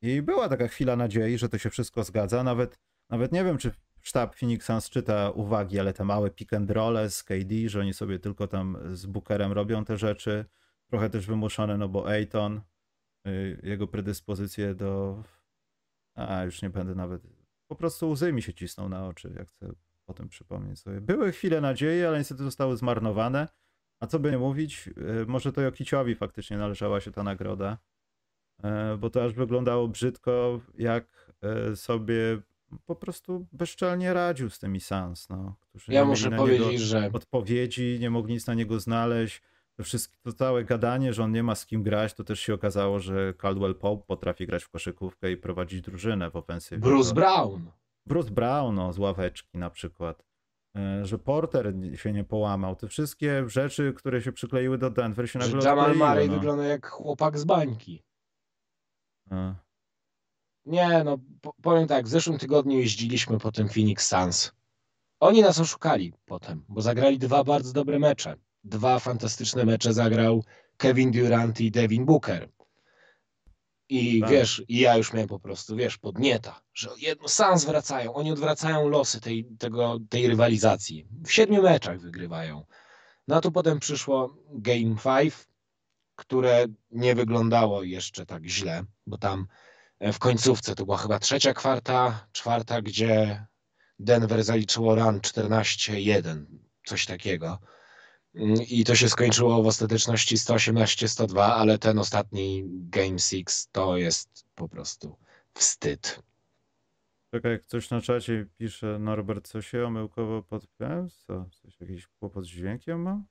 [0.03, 2.43] I była taka chwila nadziei, że to się wszystko zgadza.
[2.43, 2.79] Nawet,
[3.11, 7.11] nawet nie wiem, czy sztab Phoenix Suns czyta uwagi, ale te małe pick and roll
[7.11, 10.45] z KD, że oni sobie tylko tam z Bookerem robią te rzeczy.
[10.87, 12.61] Trochę też wymuszone, no bo Ayton
[13.63, 15.23] jego predyspozycje do.
[16.15, 17.23] A już nie będę nawet.
[17.67, 19.73] Po prostu łzy mi się cisną na oczy, jak chcę
[20.07, 21.01] o tym przypomnieć sobie.
[21.01, 23.49] Były chwile nadziei, ale niestety zostały zmarnowane.
[24.01, 24.89] A co by nie mówić,
[25.23, 27.79] y, może to Jokiciowi faktycznie należała się ta nagroda,
[28.59, 31.33] y, bo to aż wyglądało brzydko, jak
[31.75, 32.43] sobie
[32.87, 38.11] po prostu bezczelnie radził z tymi Sans, no, którzy ja muszę powiedzieć, że odpowiedzi, nie
[38.11, 39.43] mogli nic na niego znaleźć
[39.83, 42.55] to, wszystko, to całe gadanie, że on nie ma z kim grać, to też się
[42.55, 46.81] okazało, że Caldwell Pope potrafi grać w koszykówkę i prowadzić drużynę w ofensywie.
[46.81, 47.71] Bruce Brown.
[48.07, 50.25] Bruce Brown, no, z ławeczki na przykład.
[50.77, 52.77] E, że Porter się nie połamał.
[52.77, 56.35] Te wszystkie rzeczy, które się przykleiły do Denver się nagle Że Jamal Murray no.
[56.35, 58.03] wygląda jak chłopak z bańki.
[59.31, 59.55] A.
[60.67, 61.19] Nie, no
[61.63, 64.53] powiem tak, w zeszłym tygodniu jeździliśmy po tym Phoenix Suns.
[65.21, 70.45] Oni nas oszukali potem, bo zagrali dwa bardzo dobre mecze dwa fantastyczne mecze zagrał
[70.77, 72.49] Kevin Durant i Devin Booker.
[73.89, 74.31] I tak.
[74.31, 78.89] wiesz, i ja już miałem po prostu, wiesz, podnieta, że jedno sam zwracają, oni odwracają
[78.89, 81.07] losy tej, tego, tej rywalizacji.
[81.27, 82.65] W siedmiu meczach wygrywają.
[83.29, 85.35] No a tu potem przyszło Game 5,
[86.17, 89.47] które nie wyglądało jeszcze tak źle, bo tam
[89.99, 93.47] e, w końcówce to była chyba trzecia kwarta, czwarta, gdzie
[93.99, 96.45] Denver zaliczyło run 14-1,
[96.87, 97.59] coś takiego.
[98.69, 104.69] I to się skończyło w ostateczności 118-102, ale ten ostatni Game 6 to jest po
[104.69, 105.17] prostu
[105.55, 106.23] wstyd.
[107.35, 111.09] Czekaj, jak coś na czacie pisze Norbert, co się omyłkowo podpiąłem?
[111.09, 111.47] Co?
[111.51, 113.23] Coś, jakiś kłopot z dźwiękiem ma?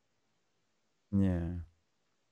[1.12, 1.64] Nie.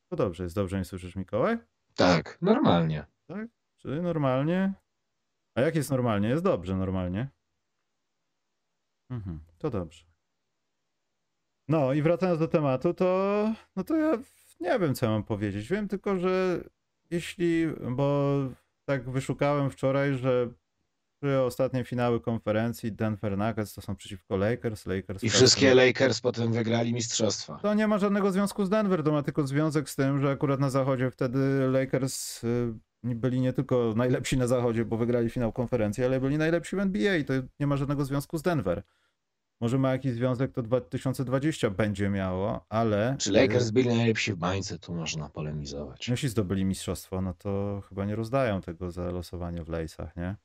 [0.10, 1.58] To dobrze, jest dobrze, nie słyszysz Mikołaj?
[1.96, 3.06] Tak, normalnie.
[3.28, 3.48] Tak?
[3.78, 4.74] Czyli normalnie?
[5.56, 6.30] A jak jest normalnie?
[6.30, 7.30] Jest dobrze normalnie.
[9.10, 10.09] Mhm, to dobrze.
[11.70, 14.18] No i wracając do tematu, to, no to ja
[14.60, 15.68] nie wiem, co mam powiedzieć.
[15.68, 16.64] Wiem tylko, że
[17.12, 18.38] jeśli, bo
[18.86, 20.50] tak wyszukałem wczoraj, że
[21.22, 25.24] trzy ostatnie finały konferencji Denver Nuggets to są przeciwko Lakers, Lakers.
[25.24, 27.60] I wszystkie Lakers potem wygrali mistrzostwa.
[27.62, 30.60] To nie ma żadnego związku z Denver, to ma tylko związek z tym, że akurat
[30.60, 36.04] na zachodzie wtedy Lakers y, byli nie tylko najlepsi na zachodzie, bo wygrali finał konferencji,
[36.06, 38.84] ale byli najlepsi w NBA i to nie ma żadnego związku z Denver.
[39.62, 43.16] Może ma jakiś związek, to 2020 będzie miało, ale...
[43.20, 46.08] Czy Lakers byli najlepsi w bańce, tu można polemizować.
[46.08, 50.36] No, jeśli zdobyli mistrzostwo, no to chyba nie rozdają tego za losowanie w Lejsach, nie?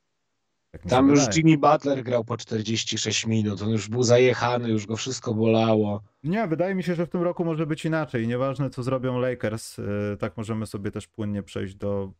[0.70, 1.38] Tak Tam już wydaje.
[1.38, 6.02] Jimmy Butler grał po 46 minut, on już był zajechany, już go wszystko bolało.
[6.22, 8.28] Nie, wydaje mi się, że w tym roku może być inaczej.
[8.28, 12.12] Nieważne, co zrobią Lakers, y, tak możemy sobie też płynnie przejść do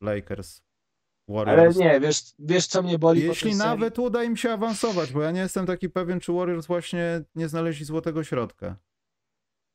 [0.00, 0.62] Lakers.
[1.28, 1.76] Warriors.
[1.76, 5.30] Ale nie, wiesz, wiesz co mnie boli Jeśli nawet uda im się awansować, bo ja
[5.30, 8.76] nie jestem taki pewien, czy Warriors właśnie nie znaleźli złotego środka.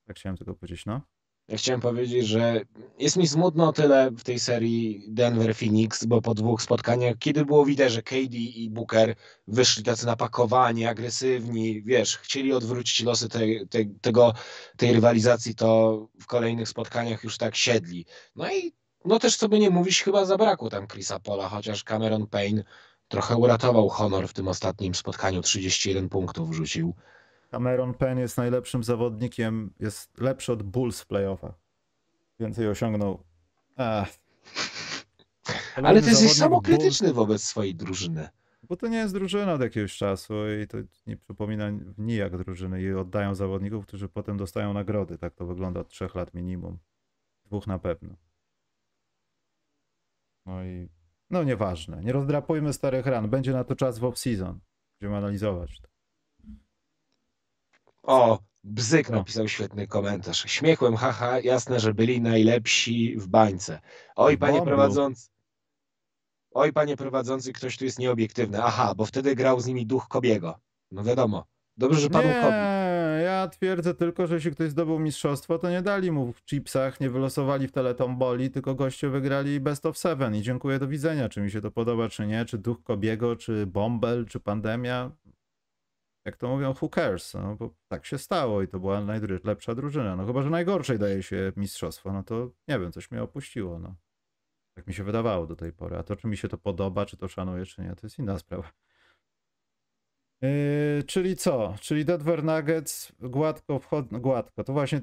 [0.08, 1.02] Tak chciałem tylko powiedzieć, no.
[1.48, 2.62] Ja chciałem powiedzieć, że
[3.00, 7.92] jest mi smutno tyle w tej serii Denver-Phoenix, bo po dwóch spotkaniach, kiedy było widać,
[7.92, 9.16] że KD i Booker
[9.48, 14.34] wyszli tacy napakowani, agresywni, wiesz, chcieli odwrócić losy tej, tej, tego,
[14.78, 18.06] tej rywalizacji, to w kolejnych spotkaniach już tak siedli.
[18.36, 18.74] No i
[19.06, 22.64] no też co by nie mówić, chyba zabrakło tam Chrisa Pola, chociaż Cameron Payne
[23.08, 26.94] trochę uratował honor w tym ostatnim spotkaniu, 31 punktów wrzucił.
[27.52, 31.56] Cameron Penn jest najlepszym zawodnikiem, jest lepszy od Bulls w playoffach.
[32.40, 33.24] Więcej osiągnął.
[33.78, 34.10] Ach.
[35.84, 38.30] Ale ty jesteś samokrytyczny Bulls, wobec swojej drużyny.
[38.64, 41.66] Bo to nie jest drużyna od jakiegoś czasu i to nie przypomina
[41.98, 45.18] nijak drużyny i oddają zawodników, którzy potem dostają nagrody.
[45.18, 46.78] Tak to wygląda od trzech lat minimum.
[47.46, 48.16] Dwóch na pewno.
[50.46, 50.90] No i
[51.30, 52.04] no nieważne.
[52.04, 53.30] Nie rozdrapujmy starych ran.
[53.30, 54.58] Będzie na to czas w off-season.
[55.00, 55.88] Będziemy analizować to.
[58.04, 60.44] O, Bzyk napisał świetny komentarz.
[60.52, 63.82] Śmiechłem, haha, jasne, że byli najlepsi w bańce.
[64.16, 65.30] Oj, panie prowadzący.
[66.52, 68.64] Oj, panie prowadzący, ktoś tu jest nieobiektywny.
[68.64, 70.60] Aha, bo wtedy grał z nimi duch Kobiego.
[70.92, 71.46] No wiadomo.
[71.78, 72.85] Dobrze, że padł Kobi.
[73.46, 77.10] Ja twierdzę tylko, że jeśli ktoś zdobył mistrzostwo, to nie dali mu w chipsach, nie
[77.10, 81.30] wylosowali w teletomboli, tylko goście wygrali best of seven i dziękuję, do widzenia.
[81.30, 85.12] Czy mi się to podoba, czy nie, czy duch Kobiego, czy Bombel, czy pandemia
[86.26, 90.16] jak to mówią, who cares, no, bo tak się stało i to była najlepsza drużyna.
[90.16, 93.96] No chyba, że najgorszej daje się mistrzostwo, no to nie wiem, coś mnie opuściło, no.
[94.74, 95.98] Tak mi się wydawało do tej pory.
[95.98, 98.40] A to, czy mi się to podoba, czy to szanuję, czy nie, to jest inna
[98.40, 98.72] sprawa.
[100.42, 101.76] Yy, czyli co?
[101.82, 104.06] Czyli Denver Nuggets gładko wchod...
[104.08, 104.64] gładko.
[104.64, 105.02] To właśnie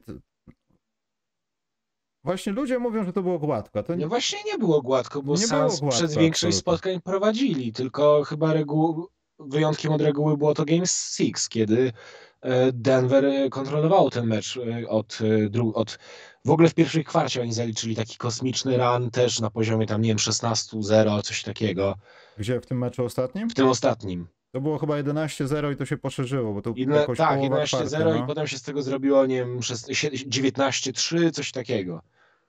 [2.25, 3.83] Właśnie ludzie mówią, że to było gładko.
[3.83, 4.03] To nie...
[4.03, 9.93] No właśnie nie było gładko, bo Sans przez większość spotkań prowadzili, tylko chyba reguł wyjątkiem
[9.93, 11.93] od reguły było to Game 6, kiedy
[12.41, 15.19] e, Denver kontrolowało ten mecz e, od,
[15.57, 15.99] e, od
[16.45, 20.09] w ogóle w pierwszej kwarcie oni zaliczyli taki kosmiczny run też na poziomie tam, nie
[20.09, 21.95] wiem, 16-0, coś takiego.
[22.39, 23.51] Gdzie, w tym meczu ostatnim?
[23.51, 24.27] W tym ostatnim.
[24.53, 28.25] To było chyba 11-0 i to się poszerzyło, bo to Jedne, jakoś Tak, 11-0 no.
[28.25, 32.03] i potem się z tego zrobiło, nie wiem, 19-3, coś takiego.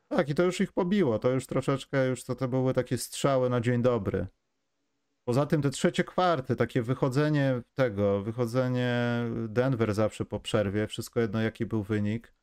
[0.08, 3.50] Tak, i to już ich pobiło, to już troszeczkę, już to, to były takie strzały
[3.50, 4.28] na dzień dobry.
[5.28, 11.42] Poza tym te trzecie kwarty, takie wychodzenie tego, wychodzenie Denver zawsze po przerwie, wszystko jedno
[11.42, 12.34] jaki był wynik,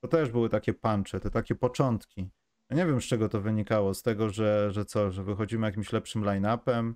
[0.00, 2.30] to też były takie puncze, te takie początki.
[2.70, 5.92] Ja nie wiem z czego to wynikało, z tego, że, że co, że wychodzimy jakimś
[5.92, 6.94] lepszym line-upem,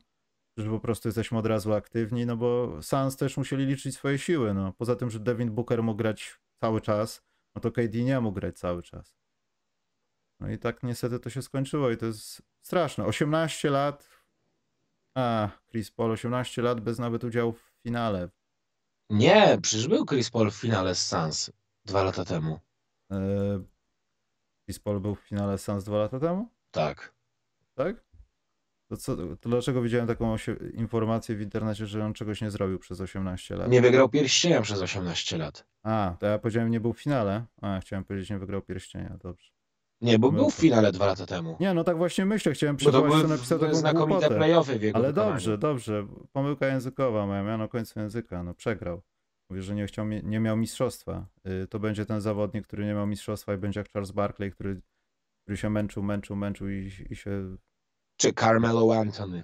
[0.57, 4.55] że po prostu jesteśmy od razu aktywni, no bo Suns też musieli liczyć swoje siły,
[4.55, 4.73] no.
[4.73, 7.23] Poza tym, że Devin Booker mógł grać cały czas,
[7.55, 9.17] no to KD nie mógł grać cały czas.
[10.41, 13.05] No i tak niestety to się skończyło i to jest straszne.
[13.05, 14.09] 18 lat
[15.15, 18.29] a, Chris Paul 18 lat bez nawet udziału w finale.
[19.11, 21.51] Nie, przecież był Chris Paul w finale z Suns
[21.85, 22.61] dwa lata temu.
[23.11, 23.19] E,
[24.65, 26.49] Chris Paul był w finale z Suns dwa lata temu?
[26.71, 27.15] Tak.
[27.75, 28.05] Tak?
[28.92, 30.37] To, co, to dlaczego widziałem taką
[30.74, 33.70] informację w internecie, że on czegoś nie zrobił przez 18 lat?
[33.70, 35.66] Nie wygrał pierścienia przez 18 lat.
[35.83, 37.44] A, to ja powiedziałem nie był w finale.
[37.62, 39.50] A, chciałem powiedzieć nie wygrał pierścienia, dobrze.
[40.00, 41.57] Nie, bo był w finale dwa lata temu.
[41.61, 44.37] Nie, no tak właśnie myślę, chciałem przywołać, co napisał taką znakomite głupotę.
[44.37, 45.33] playoffy w jego Ale wykonaniu.
[45.33, 46.07] dobrze, dobrze.
[46.33, 49.02] Pomyłka językowa, moja miano końcu języka, no przegrał.
[49.50, 51.26] Mówię, że nie, chciał, nie miał mistrzostwa.
[51.64, 54.81] Y, to będzie ten zawodnik, który nie miał mistrzostwa i będzie jak Charles Barkley, który,
[55.42, 57.57] który się męczył, męczył, męczył i, i się...
[58.16, 59.42] Czy Carmelo Anthony.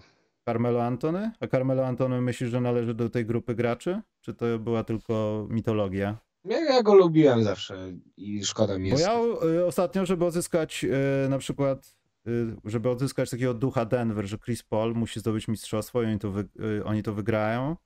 [0.49, 1.31] Carmelo Antony?
[1.41, 4.01] A Carmelo Antony myślisz, że należy do tej grupy graczy?
[4.21, 6.17] Czy to była tylko mitologia?
[6.45, 9.07] Ja, ja go lubiłem zawsze i szkoda mi jest.
[9.07, 11.97] Bo ja y, ostatnio, żeby odzyskać y, na przykład,
[12.29, 16.31] y, żeby odzyskać takiego ducha Denver, że Chris Paul musi zdobyć mistrzostwo i oni to,
[16.31, 16.49] wy,
[16.85, 17.77] oni to wygrają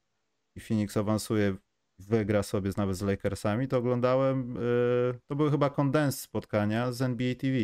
[0.57, 1.57] i Phoenix awansuje,
[1.99, 4.57] wygra sobie nawet z Lakersami, to oglądałem,
[5.27, 7.57] to były chyba kondens spotkania z NBA TV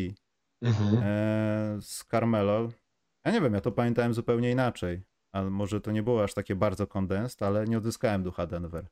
[0.63, 1.03] mhm.
[1.83, 2.69] Z Carmelo.
[3.29, 5.03] Ja nie wiem, ja to pamiętałem zupełnie inaczej.
[5.33, 8.87] A może to nie było aż takie bardzo kondens, ale nie odzyskałem ducha Denver.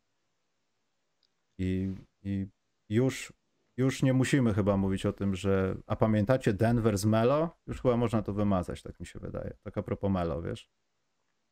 [1.59, 2.47] I, i
[2.89, 3.33] już,
[3.77, 5.77] już nie musimy chyba mówić o tym, że.
[5.87, 7.57] A pamiętacie Denver z Melo?
[7.67, 9.57] Już chyba można to wymazać, tak mi się wydaje.
[9.63, 10.71] Tak a propos Melo, wiesz?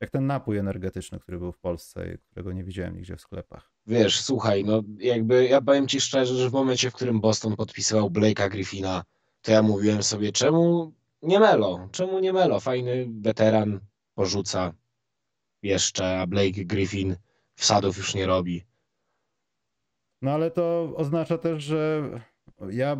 [0.00, 3.72] Jak ten napój energetyczny, który był w Polsce i którego nie widziałem nigdzie w sklepach.
[3.86, 8.10] Wiesz, słuchaj, no jakby ja powiem ci szczerze, że w momencie, w którym Boston podpisywał
[8.10, 9.04] Blake'a Griffina,
[9.42, 10.92] to ja mówiłem sobie, czemu
[11.24, 11.88] nie Melo?
[11.92, 12.60] Czemu nie Melo?
[12.60, 13.80] Fajny weteran
[14.14, 14.72] porzuca
[15.62, 17.16] jeszcze, a Blake Griffin
[17.54, 18.64] wsadów już nie robi.
[20.22, 22.10] No ale to oznacza też, że
[22.70, 22.96] ja,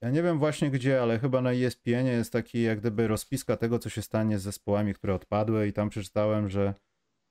[0.00, 3.78] ja nie wiem właśnie gdzie, ale chyba na ESPN jest taki jak gdyby rozpiska tego,
[3.78, 6.74] co się stanie z zespołami, które odpadły i tam przeczytałem, że,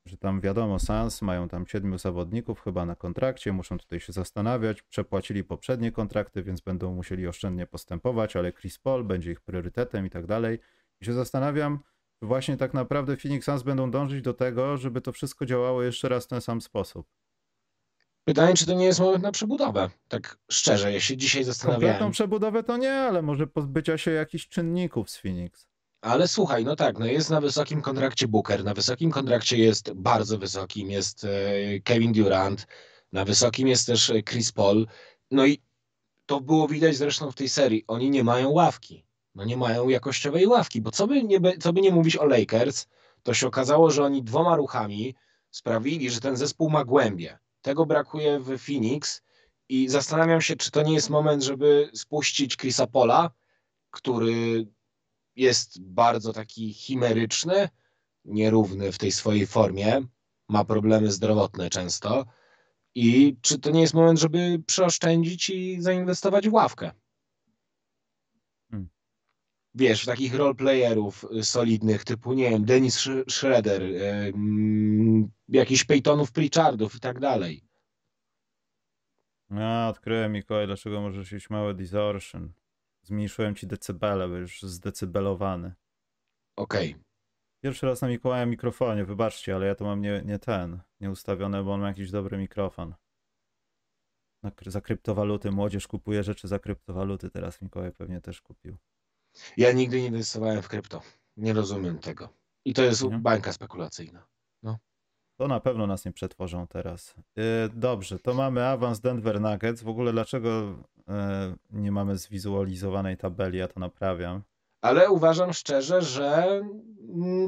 [0.05, 4.81] że tam wiadomo, Sans mają tam siedmiu zawodników chyba na kontrakcie, muszą tutaj się zastanawiać,
[4.81, 10.09] przepłacili poprzednie kontrakty, więc będą musieli oszczędnie postępować, ale Chris Paul będzie ich priorytetem i
[10.09, 10.59] tak dalej.
[11.01, 11.79] I się zastanawiam,
[12.19, 16.09] czy właśnie tak naprawdę Phoenix Suns będą dążyć do tego, żeby to wszystko działało jeszcze
[16.09, 17.07] raz w ten sam sposób.
[18.23, 19.89] Pytanie, czy to nie jest moment na przebudowę?
[20.07, 21.81] Tak szczerze, ja się dzisiaj zastanawiałem.
[21.81, 25.70] Kompletną przebudowę to nie, ale może pozbycia się jakichś czynników z Phoenix.
[26.01, 30.37] Ale słuchaj, no tak, no jest na wysokim kontrakcie Booker, na wysokim kontrakcie jest bardzo
[30.37, 31.29] wysokim, jest e,
[31.79, 32.67] Kevin Durant,
[33.11, 34.87] na wysokim jest też e, Chris Paul.
[35.31, 35.61] No i
[36.25, 37.83] to było widać zresztą w tej serii.
[37.87, 39.05] Oni nie mają ławki.
[39.35, 42.87] No nie mają jakościowej ławki, bo co by nie, co by nie mówić o Lakers,
[43.23, 45.15] to się okazało, że oni dwoma ruchami
[45.51, 47.39] sprawili, że ten zespół ma głębię.
[47.61, 49.21] Tego brakuje w Phoenix
[49.69, 53.31] i zastanawiam się, czy to nie jest moment, żeby spuścić Chrisa Pola,
[53.91, 54.67] który
[55.35, 57.69] jest bardzo taki chimeryczny,
[58.25, 60.01] nierówny w tej swojej formie,
[60.49, 62.25] ma problemy zdrowotne często.
[62.95, 66.91] I czy to nie jest moment, żeby przeoszczędzić i zainwestować w ławkę?
[68.71, 68.89] Hmm.
[69.75, 74.33] Wiesz, w takich roleplayerów solidnych, typu, nie wiem, Dennis Schroeder, yy,
[75.47, 77.63] jakichś Peytonów Pritchardów i tak dalej.
[79.51, 82.53] Ja odkryłem, Mikołaj, dlaczego możesz mieć małe distortion.
[83.03, 85.73] Zmniejszyłem ci decybele, bo już zdecybelowany.
[86.55, 86.91] Okej.
[86.91, 87.03] Okay.
[87.63, 91.63] Pierwszy raz na Mikołaja mikrofonie, wybaczcie, ale ja to mam nie, nie ten, nie ustawione,
[91.63, 92.93] bo on ma jakiś dobry mikrofon.
[94.43, 95.51] Na, za kryptowaluty.
[95.51, 98.77] Młodzież kupuje rzeczy za kryptowaluty, teraz Mikołaj pewnie też kupił.
[99.57, 101.01] Ja nigdy nie inwestowałem w krypto.
[101.37, 102.29] Nie rozumiem tego.
[102.65, 103.21] I to jest mhm.
[103.21, 104.27] bańka spekulacyjna.
[105.41, 107.15] To na pewno nas nie przetworzą teraz.
[107.35, 109.81] Yy, dobrze, to mamy awans Denver Nuggets.
[109.81, 110.49] W ogóle dlaczego
[111.07, 111.13] yy,
[111.71, 113.57] nie mamy zwizualizowanej tabeli?
[113.57, 114.41] Ja to naprawiam.
[114.81, 116.61] Ale uważam szczerze, że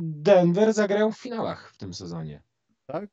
[0.02, 2.44] Denver zagrają w finałach w tym sezonie.
[2.86, 3.10] Tak?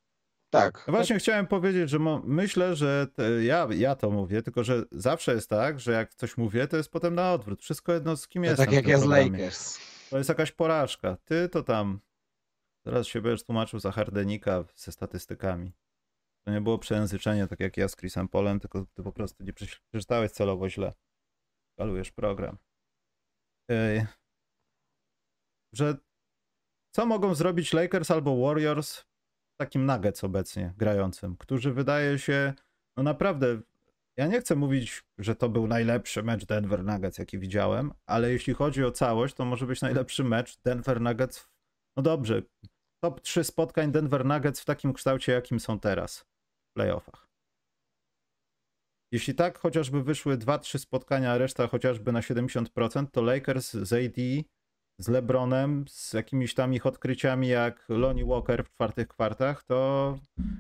[0.51, 0.85] Tak.
[0.87, 3.07] No właśnie chciałem powiedzieć, że myślę, że
[3.43, 6.91] ja, ja to mówię, tylko że zawsze jest tak, że jak coś mówię, to jest
[6.91, 7.63] potem na odwrót.
[7.63, 8.57] Wszystko jedno z kim jest.
[8.57, 9.79] Tak jak ja z Lakers.
[10.11, 11.17] To jest jakaś porażka.
[11.25, 12.01] Ty to tam
[12.85, 15.73] Teraz się będziesz tłumaczył za Hardenika ze statystykami.
[16.45, 19.53] To nie było przejęzyczenie, tak jak ja z Chrisem Polem, tylko ty po prostu nie
[19.53, 20.93] przeczytałeś celowo źle.
[21.79, 22.59] Kalujesz program.
[23.69, 24.07] Ej.
[25.73, 25.97] Że
[26.95, 29.05] co mogą zrobić Lakers albo Warriors
[29.61, 32.55] takim Nuggets obecnie grającym, którzy wydaje się,
[32.97, 33.61] no naprawdę,
[34.17, 38.55] ja nie chcę mówić, że to był najlepszy mecz Denver Nuggets, jaki widziałem, ale jeśli
[38.55, 41.50] chodzi o całość, to może być najlepszy mecz Denver Nuggets
[42.01, 42.43] no dobrze,
[43.05, 47.29] top 3 spotkań Denver Nuggets w takim kształcie, jakim są teraz w playoffach.
[49.13, 54.47] Jeśli tak chociażby wyszły 2-3 spotkania, a reszta chociażby na 70%, to Lakers z AD,
[54.99, 60.19] z LeBronem, z jakimiś tam ich odkryciami jak Lonnie Walker w czwartych kwartach, to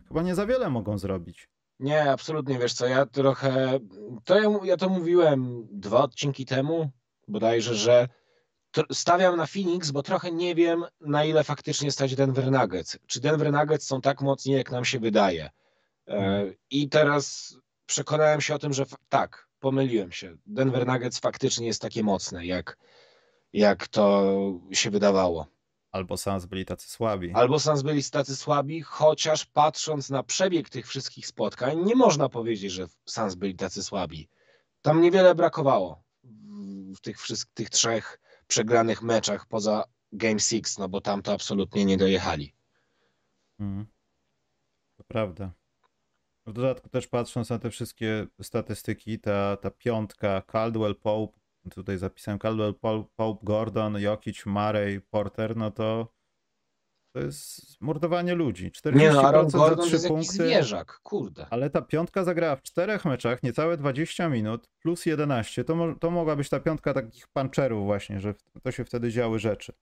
[0.08, 1.48] chyba nie za wiele mogą zrobić.
[1.78, 3.78] Nie, absolutnie, wiesz co, ja trochę,
[4.24, 6.90] to ja, ja to mówiłem dwa odcinki temu,
[7.28, 8.08] bodajże, że
[8.92, 12.98] stawiam na Phoenix, bo trochę nie wiem, na ile faktycznie stać Denver Nuggets.
[13.06, 15.44] Czy Denver Nuggets są tak mocni, jak nam się wydaje.
[15.44, 16.54] E, mhm.
[16.70, 17.56] I teraz
[17.86, 20.36] przekonałem się o tym, że tak, pomyliłem się.
[20.46, 22.76] Denver Nuggets faktycznie jest takie mocne, jak,
[23.52, 24.24] jak to
[24.72, 25.46] się wydawało.
[25.92, 27.32] Albo Suns byli tacy słabi.
[27.34, 32.72] Albo Suns byli tacy słabi, chociaż patrząc na przebieg tych wszystkich spotkań, nie można powiedzieć,
[32.72, 34.28] że Suns byli tacy słabi.
[34.82, 36.02] Tam niewiele brakowało
[36.96, 41.84] w tych, wszystkich, tych trzech przegranych meczach poza Game 6, no bo tam to absolutnie
[41.84, 42.54] nie dojechali.
[43.60, 43.86] Mhm.
[44.96, 45.52] To prawda.
[46.46, 52.38] W dodatku też patrząc na te wszystkie statystyki, ta, ta piątka Caldwell, Pope, tutaj zapisałem
[52.38, 52.74] Caldwell,
[53.16, 56.12] Pope, Gordon, Jokic, Murray, Porter, no to
[57.12, 58.70] to jest mordowanie ludzi.
[58.70, 61.46] 40% nie no, Aaron Gordon za 3 to jest zwierzak, kurde.
[61.50, 65.64] Ale ta piątka zagrała w czterech meczach, niecałe 20 minut, plus 11.
[65.64, 69.72] To, to mogła być ta piątka takich puncherów właśnie, że to się wtedy działy rzeczy.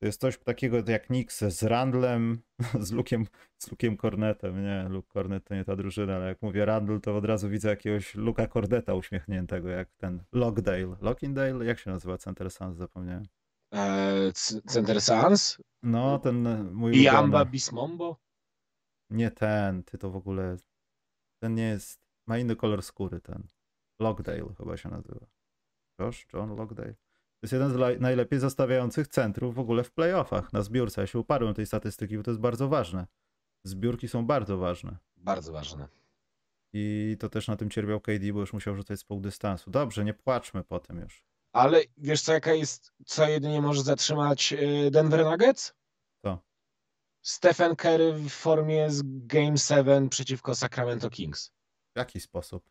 [0.00, 2.38] To jest coś takiego jak Knicks z Randlem,
[2.80, 3.26] z Lukiem,
[3.58, 4.62] z Lukiem Cornetem.
[4.62, 7.68] Nie, Luke Cornet to nie ta drużyna, ale jak mówię Randle, to od razu widzę
[7.68, 10.96] jakiegoś Luka Corneta uśmiechniętego, jak ten Lockdale.
[11.00, 11.64] Lockindale?
[11.64, 12.76] Jak się nazywa Center Sans?
[12.76, 13.24] Zapomniałem.
[13.74, 14.32] E,
[14.66, 15.62] Center Sans?
[15.82, 17.50] No, ten mój Biamba ulubiony.
[17.50, 18.16] Bismombo?
[19.10, 20.56] Nie ten, ty to w ogóle.
[21.42, 22.00] Ten nie jest.
[22.26, 23.48] Ma inny kolor skóry, ten.
[24.00, 25.26] Lockdale chyba się nazywa.
[26.00, 26.94] Josh, John Lockdale.
[26.94, 31.00] To jest jeden z najlepiej zastawiających centrów w ogóle w playoffach na zbiórce.
[31.00, 33.06] Ja się uparłem tej statystyki, bo to jest bardzo ważne.
[33.64, 34.96] Zbiórki są bardzo ważne.
[35.16, 35.88] Bardzo ważne.
[36.72, 39.70] I to też na tym cierpiał KD, bo już musiał rzucać z pół dystansu.
[39.70, 41.24] Dobrze, nie płaczmy po tym już.
[41.52, 45.74] Ale wiesz co, jaka jest, co jedynie może zatrzymać e, Denver Nuggets?
[46.22, 46.38] Co?
[47.22, 51.52] Stephen Curry w formie z Game 7 przeciwko Sacramento Kings.
[51.94, 52.70] W jaki sposób?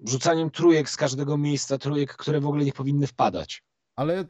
[0.00, 3.62] Rzucaniem trójek z każdego miejsca, trójek, które w ogóle nie powinny wpadać.
[3.96, 4.24] Ale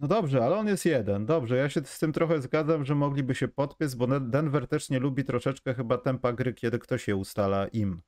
[0.00, 1.26] no dobrze, ale on jest jeden.
[1.26, 4.98] Dobrze, ja się z tym trochę zgadzam, że mogliby się podpiąć, bo Denver też nie
[4.98, 8.02] lubi troszeczkę chyba tempa gry, kiedy ktoś je ustala im.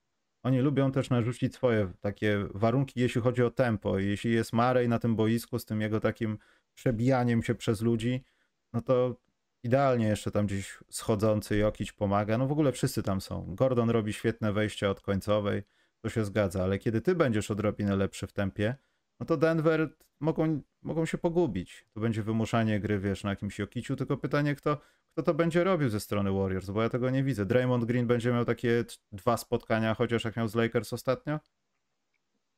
[0.47, 3.99] Oni lubią też narzucić swoje takie warunki, jeśli chodzi o tempo.
[3.99, 6.39] Jeśli jest Marej na tym boisku z tym jego takim
[6.75, 8.25] przebijaniem się przez ludzi,
[8.73, 9.17] no to
[9.63, 12.39] idealnie jeszcze tam gdzieś schodzący Jokić pomaga.
[12.39, 13.55] No w ogóle wszyscy tam są.
[13.55, 15.63] Gordon robi świetne wejścia od końcowej,
[16.03, 18.75] to się zgadza, ale kiedy ty będziesz odrobinę lepszy w tempie,
[19.21, 21.87] no to Denver mogą, mogą się pogubić.
[21.95, 24.81] To będzie wymuszanie gry, wiesz, na jakimś Jokiciu, tylko pytanie, kto,
[25.17, 27.47] kto to będzie robił ze strony Warriors, bo ja tego nie widzę.
[27.47, 31.41] Draymond Green będzie miał takie dwa spotkania, chociaż jak miał z Lakers ostatnio?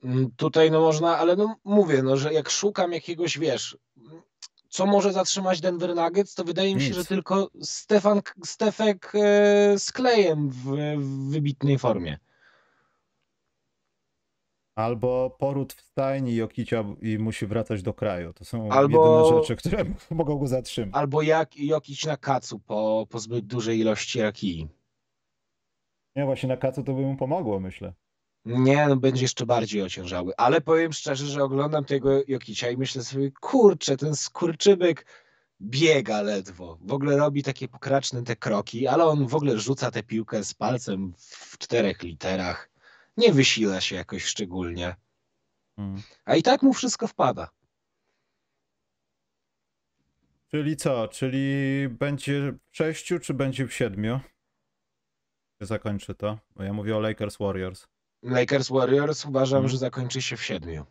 [0.05, 3.79] Mm, Tutaj no można, ale no mówię, no, że jak szukam jakiegoś, wiesz,
[4.68, 6.97] co może zatrzymać Denver Nuggets, to wydaje mi się, Nic.
[6.97, 10.64] że tylko Stefan, Stefek e, z Klejem w,
[10.99, 12.18] w wybitnej formie.
[14.78, 18.32] Albo poród w stajni Jokicia i musi wracać do kraju.
[18.32, 20.94] To są Albo- jedyne rzeczy, które mogą go zatrzymać.
[20.94, 24.68] Albo jak Jokić na kacu po, po zbyt dużej ilości rakii.
[26.16, 27.92] Nie, właśnie na kacu to by mu pomogło, myślę.
[28.44, 30.32] Nie, no będzie jeszcze bardziej ociężały.
[30.36, 35.06] Ale powiem szczerze, że oglądam tego Jokicia i myślę sobie, kurczę, ten skurczybyk
[35.60, 36.78] biega ledwo.
[36.80, 40.54] W ogóle robi takie pokraczne te kroki, ale on w ogóle rzuca tę piłkę z
[40.54, 42.67] palcem w czterech literach.
[43.18, 44.96] Nie wysila się jakoś szczególnie.
[45.78, 46.02] Mm.
[46.24, 47.48] A i tak mu wszystko wpada.
[50.50, 51.09] Czyli co?
[51.09, 51.38] Czyli
[51.88, 54.20] będzie w sześciu, czy będzie w siedmiu?
[55.61, 56.38] Czy zakończy to?
[56.57, 57.87] Bo ja mówię o Lakers Warriors.
[58.22, 59.68] Lakers Warriors uważam, Mhm.
[59.70, 60.87] że zakończy się w siedmiu.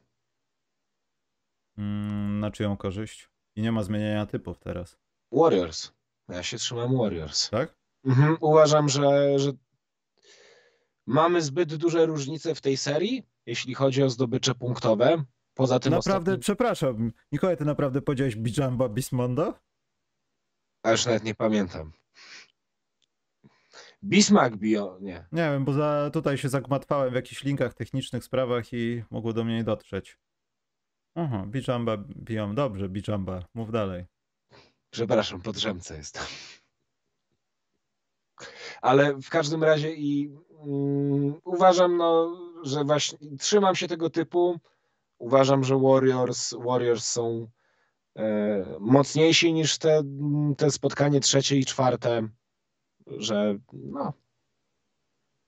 [1.78, 3.30] Mm, na czyją korzyść?
[3.56, 4.98] I nie ma zmieniania typów teraz,
[5.32, 5.92] Warriors.
[6.30, 7.50] Ja się trzymam Warriors.
[7.50, 7.76] tak?
[8.06, 9.52] Mhm, uważam, że, że
[11.08, 15.24] mamy zbyt duże różnice w tej serii, jeśli chodzi o zdobycze punktowe.
[15.54, 17.12] Poza tym Naprawdę, ostatnim, przepraszam.
[17.32, 19.54] Mikołaj, ty naprawdę powiedziałeś Bijamba Bismondo?
[20.84, 21.91] a już nawet nie pamiętam.
[24.04, 25.26] Bismarck bio, nie.
[25.32, 29.43] Nie wiem, bo za, tutaj się zagmatwałem w jakichś linkach, technicznych sprawach i mogło do
[29.43, 30.17] mnie nie dotrzeć.
[31.15, 32.56] Aha, Bijamba biją.
[32.56, 33.43] Dobrze, Bijamba.
[33.54, 34.06] Mów dalej.
[34.89, 36.24] Przepraszam, po drzemce jestem.
[38.82, 40.32] Ale w każdym razie i
[41.43, 44.60] uważam, no, że właśnie trzymam się tego typu.
[45.17, 47.48] Uważam, że Warriors, Warriors są
[48.15, 50.04] e, mocniejsi niż te,
[50.58, 52.28] te spotkanie trzecie i czwarte,
[53.08, 54.13] że no.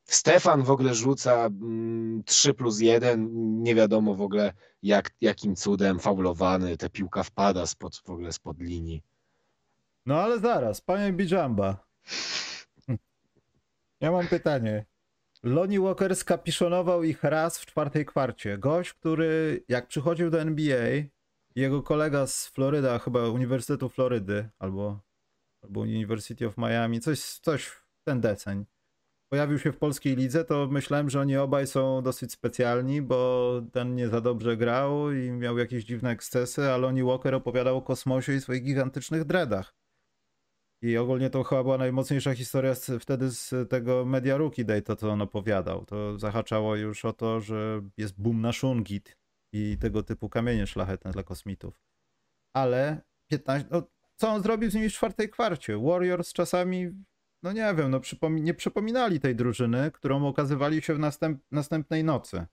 [0.03, 3.29] Stefan w ogóle rzuca mm, 3 plus 1,
[3.63, 8.59] nie wiadomo w ogóle jak, jakim cudem faulowany, ta piłka wpada spod, w ogóle spod
[8.59, 9.03] linii.
[10.05, 11.89] No ale zaraz, panie Bijamba.
[14.01, 14.85] Ja mam pytanie.
[15.43, 18.57] Lonnie Walker skapiszonował ich raz w czwartej kwarcie.
[18.57, 21.03] Gość, który jak przychodził do NBA,
[21.55, 24.99] jego kolega z Floryda, chyba Uniwersytetu Florydy, albo,
[25.63, 28.65] albo University of Miami, coś, coś w ten deseń,
[29.29, 33.95] pojawił się w polskiej lidze, to myślałem, że oni obaj są dosyć specjalni, bo ten
[33.95, 38.33] nie za dobrze grał i miał jakieś dziwne ekscesy, a Lonnie Walker opowiadał o kosmosie
[38.33, 39.78] i swoich gigantycznych dreadach.
[40.81, 44.95] I ogólnie to chyba była najmocniejsza historia z, wtedy z tego Media Rookie Day, to
[44.95, 45.85] co on opowiadał.
[45.85, 49.17] To zahaczało już o to, że jest boom na Shungit
[49.53, 51.81] i tego typu kamienie szlachetne dla kosmitów.
[52.55, 53.83] Ale 15, no,
[54.15, 55.77] co on zrobił z nimi w czwartej kwarcie?
[55.77, 56.89] Warriors czasami,
[57.43, 62.03] no nie wiem, no przypomi- nie przypominali tej drużyny, którą okazywali się w następ- następnej
[62.03, 62.45] nocy.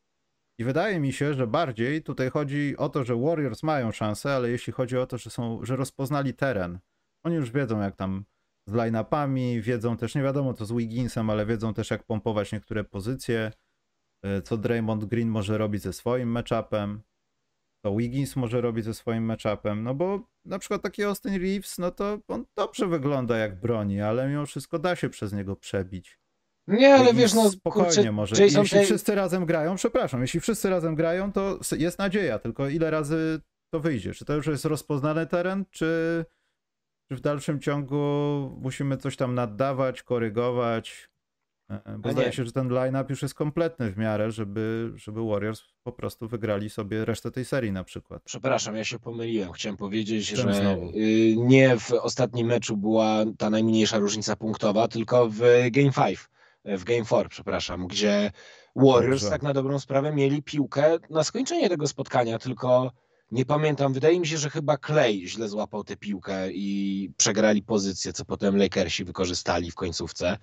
[0.59, 4.51] I wydaje mi się, że bardziej tutaj chodzi o to, że Warriors mają szansę, ale
[4.51, 6.79] jeśli chodzi o to, że, są, że rozpoznali teren,
[7.27, 8.25] oni już wiedzą jak tam
[8.69, 12.85] z line-upami, wiedzą też, nie wiadomo co z Wigginsem, ale wiedzą też jak pompować niektóre
[12.85, 13.53] pozycje,
[14.27, 17.03] y, co Draymond Green może robić ze swoim matchupem,
[17.85, 21.91] co Wiggins może robić ze swoim matchupem, no bo na przykład taki Austin Reeves, no
[21.91, 26.19] to on dobrze wygląda jak broni, ale mimo wszystko da się przez niego przebić.
[26.69, 28.45] Nie, ale wiesz, no spokojnie kurczę, może.
[28.45, 32.69] Jason jeśli Tatum- wszyscy razem grają, przepraszam, jeśli wszyscy razem grają, to jest nadzieja, tylko
[32.69, 33.41] ile razy
[33.73, 34.15] to wyjdzie?
[34.15, 36.25] Czy to już jest rozpoznany teren, czy
[37.11, 37.97] w dalszym ciągu
[38.63, 41.09] musimy coś tam naddawać, korygować?
[41.71, 45.63] E, bo zdaje się, że ten line-up już jest kompletny w miarę, żeby, żeby Warriors
[45.83, 48.23] po prostu wygrali sobie resztę tej serii na przykład.
[48.25, 49.53] Przepraszam, ja się pomyliłem.
[49.53, 50.91] Chciałem powiedzieć, Czym że znowu?
[50.91, 55.41] Y, nie w ostatnim meczu była ta najmniejsza różnica punktowa, tylko w
[55.71, 56.19] Game 5,
[56.65, 58.33] w Game 4, przepraszam, gdzie
[58.77, 59.31] Warriors Dobrze.
[59.31, 62.93] tak na dobrą sprawę mieli piłkę na skończenie tego spotkania, tylko
[63.31, 68.13] nie pamiętam, wydaje mi się, że chyba Clay źle złapał tę piłkę i przegrali pozycję,
[68.13, 70.39] co potem Lakersi wykorzystali w końcówce.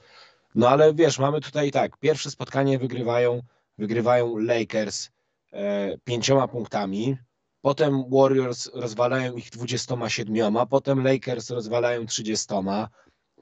[0.56, 3.42] No ale wiesz, mamy tutaj tak, pierwsze spotkanie wygrywają,
[3.78, 5.10] wygrywają Lakers
[5.52, 7.18] e, pięcioma punktami,
[7.62, 12.48] potem Warriors rozwalają ich 27, potem Lakers rozwalają 30,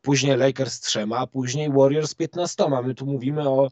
[0.02, 2.64] później Lakers trzema, później Warriors 15.
[2.84, 3.70] My tu mówimy o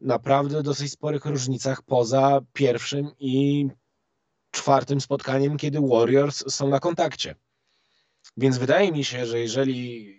[0.00, 3.66] naprawdę dosyć sporych różnicach poza pierwszym i
[4.56, 7.34] czwartym spotkaniem, kiedy Warriors są na kontakcie.
[8.36, 10.16] Więc wydaje mi się, że jeżeli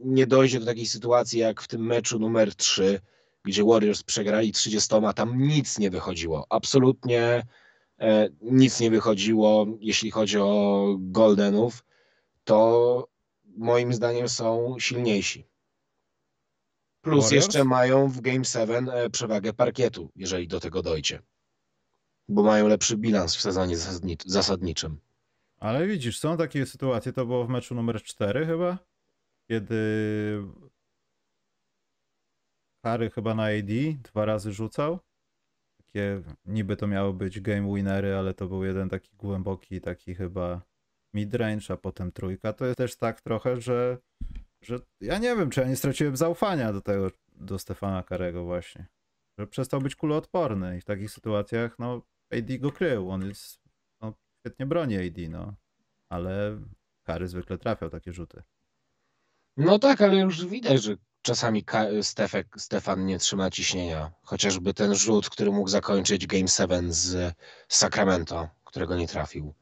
[0.00, 3.00] nie dojdzie do takiej sytuacji jak w tym meczu numer 3,
[3.44, 6.46] gdzie Warriors przegrali 30, tam nic nie wychodziło.
[6.48, 7.46] Absolutnie
[7.98, 11.84] e, nic nie wychodziło, jeśli chodzi o Goldenów,
[12.44, 13.08] to
[13.56, 15.46] moim zdaniem są silniejsi.
[17.00, 17.32] Plus Warriors?
[17.32, 21.22] jeszcze mają w Game 7 e, przewagę parkietu, jeżeli do tego dojdzie.
[22.30, 23.76] Bo mają lepszy bilans w sezonie
[24.26, 25.00] zasadniczym.
[25.58, 28.78] Ale widzisz, są takie sytuacje, to było w meczu numer 4 chyba,
[29.48, 29.76] kiedy
[32.82, 34.98] Harry chyba na AD dwa razy rzucał.
[35.76, 40.62] Takie niby to miały być game winery, ale to był jeden taki głęboki, taki chyba
[41.14, 42.52] midrange, a potem trójka.
[42.52, 43.98] To jest też tak trochę, że,
[44.60, 48.86] że ja nie wiem, czy ja nie straciłem zaufania do tego, do Stefana Karego właśnie.
[49.38, 52.02] Że przestał być kuloodporny i w takich sytuacjach, no,
[52.32, 53.10] AD go krył.
[53.10, 53.60] On jest,
[54.00, 55.54] no, świetnie broni AD, no.
[56.08, 56.58] Ale
[57.02, 58.42] Kary zwykle trafiał takie rzuty.
[59.56, 61.64] No tak, ale już widać, że czasami
[62.02, 64.12] Stefek, Stefan nie trzyma ciśnienia.
[64.22, 67.34] Chociażby ten rzut, który mógł zakończyć Game 7 z
[67.68, 69.54] Sacramento, którego nie trafił.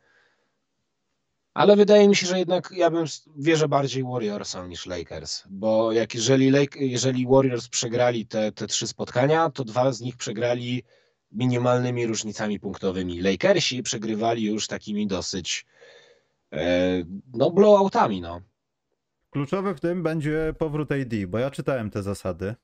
[1.54, 3.04] Ale wydaje mi się, że jednak ja bym
[3.36, 9.50] wierzę bardziej Warriorsom niż Lakers, bo jak jeżeli, jeżeli Warriors przegrali te, te trzy spotkania,
[9.50, 10.84] to dwa z nich przegrali
[11.32, 13.20] minimalnymi różnicami punktowymi.
[13.20, 15.66] Lakersi przegrywali już takimi dosyć
[16.52, 17.04] e,
[17.34, 18.40] no blowoutami, no.
[19.30, 22.54] Kluczowy w tym będzie powrót AD, bo ja czytałem te zasady,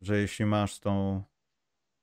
[0.00, 1.22] że jeśli masz tą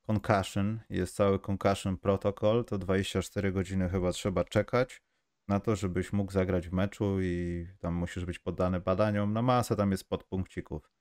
[0.01, 5.01] concussion, jest cały concussion protocol, to 24 godziny chyba trzeba czekać
[5.47, 9.33] na to, żebyś mógł zagrać w meczu i tam musisz być poddany badaniom.
[9.33, 10.96] Na masę tam jest podpunkcików.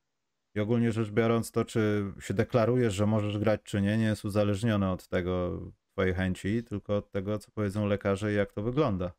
[0.57, 4.25] I ogólnie rzecz biorąc, to czy się deklarujesz, że możesz grać, czy nie, nie jest
[4.25, 5.61] uzależnione od tego
[5.93, 9.13] twojej chęci, tylko od tego, co powiedzą lekarze i jak to wygląda.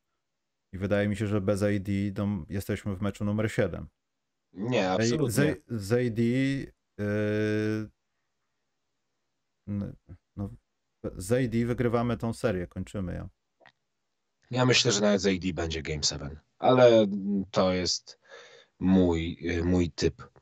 [0.74, 3.88] I wydaje mi się, że bez AD no, jesteśmy w meczu numer 7.
[4.54, 5.32] Nie, absolutnie.
[5.32, 7.90] Z, z yy,
[10.36, 10.50] no,
[11.18, 13.30] z wygrywamy tą serię, kończymy ją.
[14.52, 17.08] Ja myślę, że nawet z będzie Game 7, ale
[17.52, 18.20] to jest
[18.80, 20.37] mój, mój typ.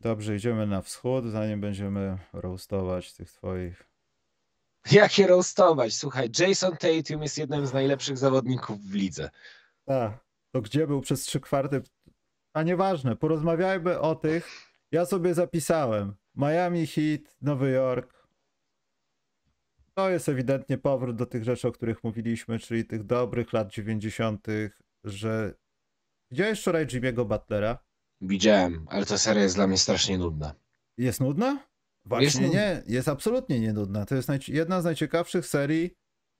[0.00, 3.88] Dobrze, idziemy na wschód, zanim będziemy roastować tych twoich
[4.92, 5.94] Jak je roastować?
[5.94, 9.30] Słuchaj, Jason Tatum jest jednym z najlepszych zawodników w lidze.
[9.84, 10.24] Tak.
[10.50, 11.82] To gdzie był przez trzy kwarty?
[12.52, 14.48] A nieważne, porozmawiajmy o tych.
[14.92, 16.14] Ja sobie zapisałem.
[16.34, 18.28] Miami Heat, Nowy Jork.
[19.94, 24.46] To jest ewidentnie powrót do tych rzeczy, o których mówiliśmy, czyli tych dobrych lat 90.,
[25.04, 25.54] że.
[26.30, 27.78] Widziałeś wczoraj Jimmy'ego Butlera?
[28.20, 30.54] Widziałem, ale ta seria jest dla mnie strasznie nudna.
[30.98, 31.58] Jest nudna?
[32.04, 34.06] Właśnie jest nie, jest absolutnie nie nudna.
[34.06, 35.90] To jest jedna z najciekawszych serii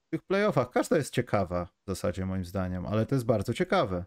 [0.06, 0.70] w tych playoffach.
[0.70, 4.04] Każda jest ciekawa w zasadzie moim zdaniem, ale to jest bardzo ciekawe.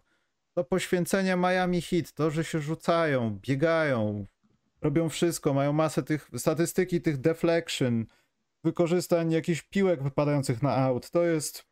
[0.54, 4.26] To poświęcenie Miami Heat, to, że się rzucają, biegają,
[4.80, 8.06] robią wszystko, mają masę tych statystyki, tych deflection,
[8.64, 11.10] wykorzystań jakichś piłek wypadających na out.
[11.10, 11.71] To jest.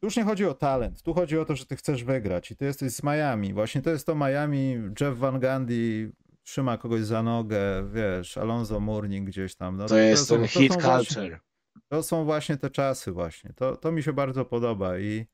[0.00, 2.56] Tu już nie chodzi o talent, tu chodzi o to, że ty chcesz wygrać i
[2.56, 3.54] ty jesteś z Miami.
[3.54, 9.28] Właśnie to jest to Miami, Jeff Van Gundy, trzyma kogoś za nogę, wiesz, Alonso Mourning
[9.28, 9.76] gdzieś tam.
[9.76, 10.82] No, to, to jest ten hit culture.
[10.82, 11.40] Właśnie,
[11.88, 13.52] to są właśnie te czasy właśnie.
[13.52, 15.26] To, to mi się bardzo podoba i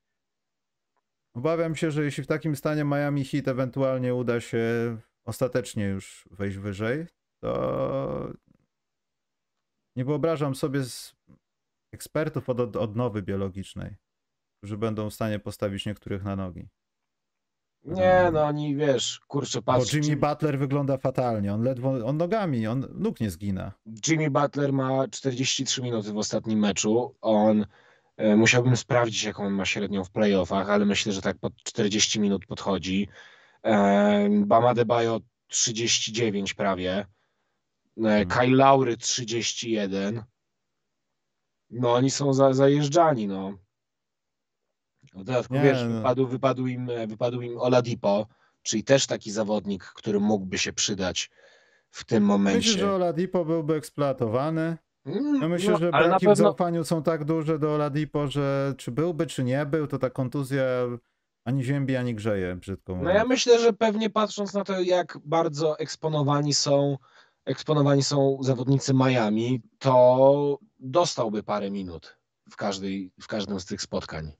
[1.34, 6.56] obawiam się, że jeśli w takim stanie Miami Heat ewentualnie uda się ostatecznie już wejść
[6.56, 7.06] wyżej,
[7.40, 8.32] to
[9.96, 11.14] nie wyobrażam sobie z
[11.92, 13.96] ekspertów od odnowy biologicznej,
[14.62, 16.68] którzy będą w stanie postawić niektórych na nogi.
[17.84, 19.92] Nie, no oni wiesz, kurczę, Bo patrz.
[19.92, 21.54] Jimmy Jim- Butler wygląda fatalnie.
[21.54, 23.72] On ledwo, on nogami, on nóg nie zgina.
[24.08, 27.14] Jimmy Butler ma 43 minuty w ostatnim meczu.
[27.20, 27.66] On
[28.16, 32.20] e, musiałbym sprawdzić, jaką on ma średnią w playoffach, ale myślę, że tak pod 40
[32.20, 33.08] minut podchodzi.
[33.64, 36.96] E, Bama Debajo 39 prawie.
[36.98, 37.06] E,
[37.96, 38.28] Hmm.
[38.28, 40.22] Kyle Laury 31.
[41.70, 43.58] No oni są za, zajeżdżani, no.
[45.14, 45.96] W dodatku, Nie, wiesz, no.
[45.96, 48.26] wypadł, wypadł, im, wypadł im Oladipo,
[48.62, 51.30] czyli też taki zawodnik, który mógłby się przydać
[51.90, 52.70] w tym momencie.
[52.70, 54.76] Myślę, że Oladipo byłby eksploatowany.
[55.40, 58.90] Ja myślę, no, że braki w pewno, zaufaniu są tak duże do Oladipo, że czy
[58.90, 60.64] byłby, czy nie był, to ta kontuzja
[61.44, 63.16] ani ziębi, ani grzeje, brzydko no mówiąc.
[63.16, 66.98] ja myślę, że pewnie patrząc na to, jak bardzo eksponowani są,
[67.44, 72.18] eksponowani są zawodnicy Miami, to dostałby parę minut
[72.50, 74.32] w, każdej, w każdym z tych spotkań.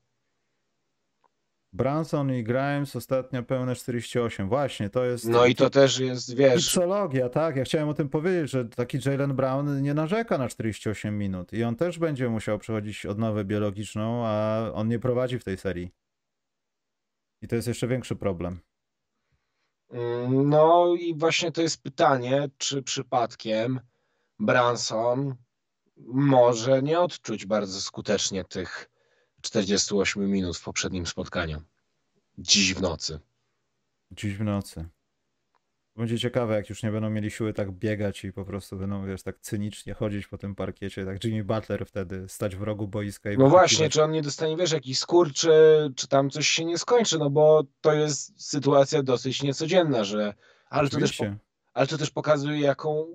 [1.72, 4.48] Branson i Grimes ostatnio pełne 48.
[4.48, 7.56] Właśnie, to jest No i to też jest, wiesz, psychologia, tak?
[7.56, 11.64] Ja chciałem o tym powiedzieć, że taki Jalen Brown nie narzeka na 48 minut i
[11.64, 15.90] on też będzie musiał przechodzić odnowę biologiczną, a on nie prowadzi w tej serii.
[17.42, 18.60] I to jest jeszcze większy problem.
[20.28, 23.80] No i właśnie to jest pytanie, czy przypadkiem
[24.38, 25.34] Branson
[26.06, 28.91] może nie odczuć bardzo skutecznie tych
[29.42, 31.62] 48 minut w poprzednim spotkaniu.
[32.38, 33.20] Dziś w nocy.
[34.10, 34.88] Dziś w nocy.
[35.96, 39.22] Będzie ciekawe, jak już nie będą mieli siły tak biegać i po prostu będą, wiesz,
[39.22, 43.38] tak cynicznie chodzić po tym parkiecie, tak Jimmy Butler wtedy stać w rogu boiska i
[43.38, 45.50] No właśnie, czy on nie dostanie, wiesz, jakiś skór, czy,
[45.96, 50.34] czy tam coś się nie skończy, no bo to jest sytuacja dosyć niecodzienna, że
[50.68, 51.18] ale to, też,
[51.74, 53.06] ale to też pokazuje, jaką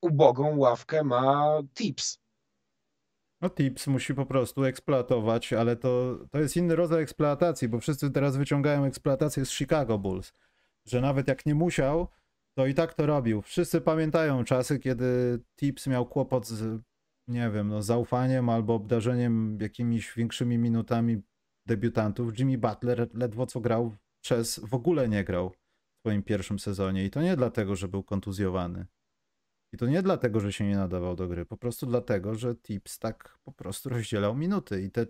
[0.00, 2.18] ubogą ławkę ma Tips.
[3.40, 8.10] No Tips musi po prostu eksploatować, ale to, to jest inny rodzaj eksploatacji, bo wszyscy
[8.10, 10.32] teraz wyciągają eksploatację z Chicago Bulls,
[10.86, 12.08] że nawet jak nie musiał,
[12.54, 13.42] to i tak to robił.
[13.42, 16.82] Wszyscy pamiętają czasy, kiedy Tips miał kłopot z,
[17.28, 21.22] nie wiem, no, zaufaniem albo obdarzeniem jakimiś większymi minutami
[21.66, 22.38] debiutantów.
[22.38, 27.10] Jimmy Butler ledwo co grał przez, w ogóle nie grał w swoim pierwszym sezonie i
[27.10, 28.86] to nie dlatego, że był kontuzjowany.
[29.72, 32.98] I to nie dlatego, że się nie nadawał do gry, po prostu dlatego, że Tips
[32.98, 35.06] tak po prostu rozdzielał minuty i te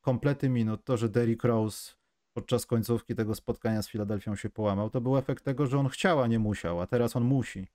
[0.00, 1.92] komplety minut, to, że Derrick Rose
[2.36, 6.22] podczas końcówki tego spotkania z Filadelfią się połamał, to był efekt tego, że on chciał,
[6.22, 7.66] a nie musiał, a teraz on musi.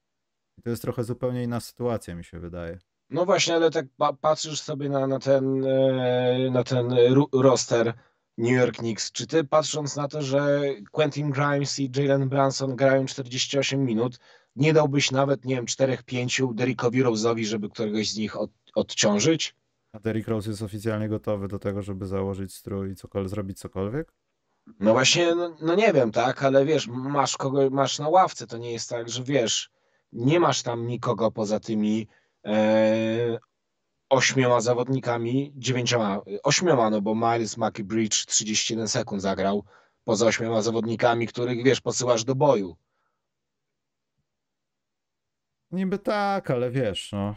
[0.58, 2.80] I to jest trochę zupełnie inna sytuacja, mi się wydaje.
[3.10, 6.96] No właśnie, ale tak pa- patrzysz sobie na, na ten, e, na ten
[7.34, 7.94] roster
[8.38, 9.12] New York Knicks.
[9.12, 10.62] Czy ty patrząc na to, że
[10.92, 14.20] Quentin Grimes i Jalen Branson grają 48 minut,
[14.60, 19.56] nie dałbyś nawet, nie wiem, 4-5 Derrickowi Rose'owi, żeby któregoś z nich od, odciążyć?
[19.94, 24.14] A Derrick Rose jest oficjalnie gotowy do tego, żeby założyć strój i cokolwiek, zrobić cokolwiek?
[24.80, 28.58] No właśnie, no, no nie wiem, tak, ale wiesz, masz kogo, masz na ławce, to
[28.58, 29.72] nie jest tak, że wiesz,
[30.14, 32.08] nie masz tam nikogo poza tymi
[32.46, 33.40] e,
[34.10, 39.64] ośmioma zawodnikami, dziewięcioma, ośmioma, no bo Miles McBridge 31 sekund zagrał,
[40.04, 42.76] poza ośmioma zawodnikami, których, wiesz, posyłasz do boju.
[45.72, 47.36] Niby tak, ale wiesz, no.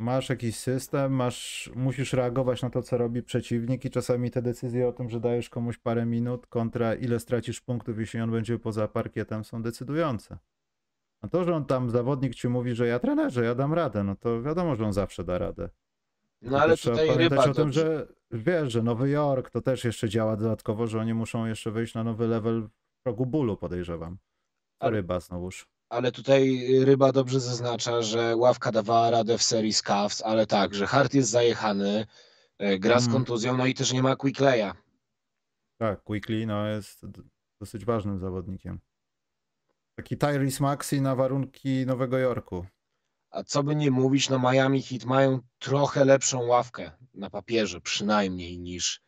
[0.00, 4.88] Masz jakiś system, masz, musisz reagować na to, co robi przeciwnik i czasami te decyzje
[4.88, 8.88] o tym, że dajesz komuś parę minut kontra ile stracisz punktów, jeśli on będzie poza
[8.88, 10.38] parkietem, są decydujące.
[11.20, 14.16] A to, że on tam, zawodnik ci mówi, że ja trenerze, ja dam radę, no
[14.16, 15.62] to wiadomo, że on zawsze da radę.
[16.42, 17.80] No Tylko ale trzeba tutaj pamiętać o tym, dobrze.
[17.80, 18.06] że
[18.38, 22.04] wiesz, że Nowy Jork to też jeszcze działa dodatkowo, że oni muszą jeszcze wyjść na
[22.04, 24.16] nowy level w progu bólu, podejrzewam.
[24.16, 25.68] To Ale- ryba znowuż.
[25.88, 30.74] Ale tutaj ryba dobrze zaznacza, że ławka dawała radę w serii z Cavs, ale tak,
[30.74, 32.06] że Hart jest zajechany,
[32.58, 33.12] e, gra z Mhm.
[33.12, 34.72] kontuzją, no i też nie ma Quickleya.
[35.78, 37.06] Tak, Quickly no, jest
[37.60, 38.80] dosyć ważnym zawodnikiem.
[39.94, 42.66] Taki Tyrese Maxi na warunki Nowego Jorku.
[43.30, 48.58] A co by nie mówić, no Miami Heat mają trochę lepszą ławkę na papierze przynajmniej
[48.58, 49.02] niż,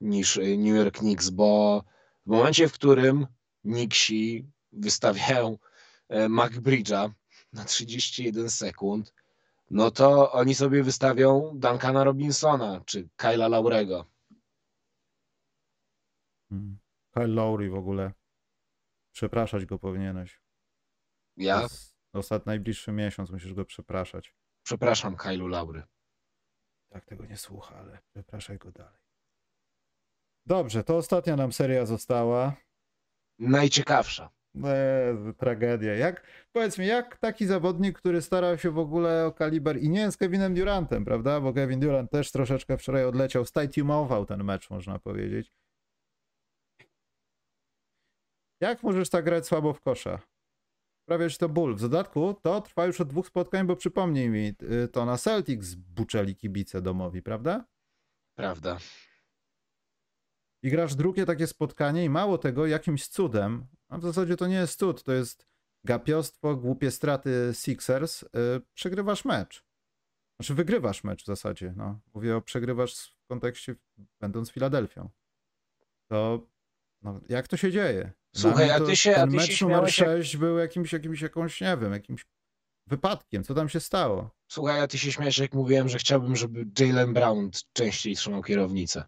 [0.00, 1.82] niż y, New York Knicks, bo
[2.26, 3.26] w momencie, w którym
[3.62, 5.69] Knicksi wystawiają e,
[6.10, 7.10] McBridge'a
[7.52, 9.14] na 31 sekund,
[9.70, 14.06] no to oni sobie wystawią Duncana Robinsona czy Kyla Laurego.
[16.50, 16.78] Mm.
[17.14, 18.12] Kyle Lowry w ogóle.
[19.12, 20.40] Przepraszać go powinieneś.
[21.36, 21.68] Ja
[22.12, 24.34] Ostatni najbliższy miesiąc musisz go przepraszać.
[24.62, 25.82] przepraszam Kylu Laury.
[26.88, 29.00] Tak tego nie słucha, ale przepraszaj go dalej.
[30.46, 32.56] Dobrze, to ostatnia nam seria została.
[33.38, 34.30] Najciekawsza.
[34.54, 35.94] Eee, tragedia.
[35.94, 40.00] Jak, powiedz mi, jak taki zawodnik, który starał się w ogóle o kaliber i nie
[40.00, 41.40] jest Kevinem Durantem, prawda?
[41.40, 45.52] Bo Kevin Durant też troszeczkę wczoraj odleciał, stajtumował ten mecz, można powiedzieć.
[48.60, 50.18] Jak możesz tak grać słabo w kosza?
[51.08, 51.74] Prawie to ból.
[51.74, 55.74] W dodatku to trwa już od dwóch spotkań, bo przypomnij mi, y, to na Celtics
[55.74, 57.64] buczeli kibice domowi, prawda?
[58.38, 58.78] Prawda.
[60.62, 64.54] I grasz drugie takie spotkanie i mało tego, jakimś cudem, a w zasadzie to nie
[64.54, 65.46] jest cud, to jest
[65.84, 68.28] gapiostwo, głupie straty Sixers, yy,
[68.74, 69.64] przegrywasz mecz.
[70.36, 72.00] Znaczy wygrywasz mecz w zasadzie, no.
[72.14, 73.74] Mówię o przegrywasz w kontekście
[74.20, 75.10] będąc Filadelfią.
[76.06, 76.46] To
[77.02, 78.12] no, jak to się dzieje?
[78.36, 81.22] Słuchaj, a ty się, ten a ty mecz się numer śmiałeś, 6 był jakimś, jakimś,
[81.22, 82.26] jakąś, nie wiem, jakimś
[82.86, 83.44] wypadkiem.
[83.44, 84.30] Co tam się stało?
[84.48, 89.04] Słuchaj, a ty się śmiałeś, jak mówiłem, że chciałbym, żeby Jalen Brown częściej trzymał kierownicę.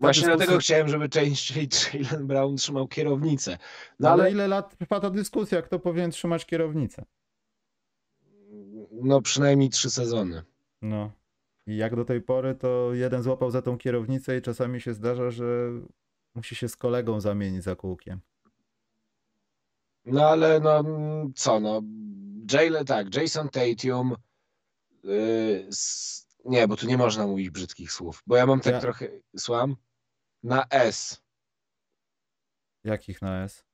[0.00, 3.58] Właśnie dyskusja- dlatego chciałem, żeby częściej Jalen Brown trzymał kierownicę.
[4.00, 7.04] No ale ale ile lat trwa ta dyskusja, kto powinien trzymać kierownicę?
[9.02, 10.42] no przynajmniej trzy sezony.
[10.82, 11.10] No.
[11.66, 15.30] I jak do tej pory, to jeden złapał za tą kierownicę i czasami się zdarza,
[15.30, 15.70] że
[16.34, 18.20] musi się z kolegą zamienić za kółkiem.
[20.04, 20.84] No ale no
[21.34, 21.82] co no,
[22.52, 24.14] Jalen, tak, Jason Tatum,
[25.04, 25.68] yy,
[26.44, 29.76] nie, bo tu nie można mówić brzydkich słów, bo ja mam tak Ja- trochę, słucham,
[30.42, 31.22] na S.
[32.84, 33.64] Jakich na S?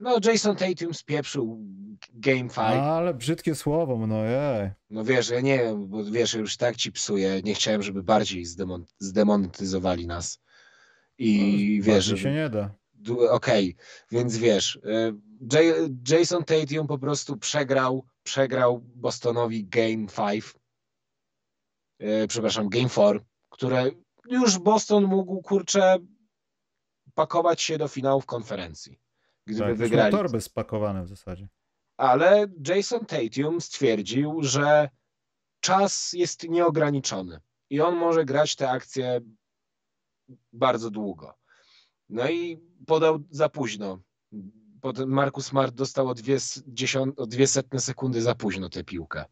[0.00, 1.58] No Jason Tatum spieprzył
[2.14, 2.54] Game 5.
[2.58, 4.70] Ale brzydkie słowo, no jej.
[4.90, 8.44] No wiesz, ja nie wiem, bo wiesz, już tak ci psuję, nie chciałem, żeby bardziej
[8.44, 10.40] zdemon, zdemonetyzowali nas.
[11.18, 12.74] I No, wiesz, żeby, się nie da.
[13.30, 13.76] okej,
[14.10, 15.14] więc wiesz, y,
[15.52, 20.44] J- Jason Tatum po prostu przegrał, przegrał Bostonowi Game 5,
[22.02, 23.90] y, przepraszam, Game 4, które
[24.28, 25.96] już Boston mógł, kurczę,
[27.14, 29.00] pakować się do finałów konferencji,
[29.46, 30.12] gdyby Tak, wygrali.
[30.12, 31.48] torby spakowane w zasadzie.
[31.96, 34.88] Ale Jason Tatum stwierdził, że
[35.60, 39.20] czas jest nieograniczony i on może grać te akcje
[40.52, 41.34] bardzo długo.
[42.08, 44.02] No i podał za późno.
[44.80, 49.24] Potem Marcus Smart dostał o dwie, dziesiąt, o dwie setne sekundy za późno tę piłkę.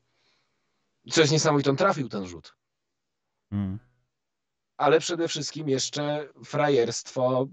[1.10, 2.56] Co jest niesamowite, on trafił ten rzut.
[3.52, 3.78] Mm.
[4.82, 7.48] Ale przede wszystkim jeszcze frajerstwo,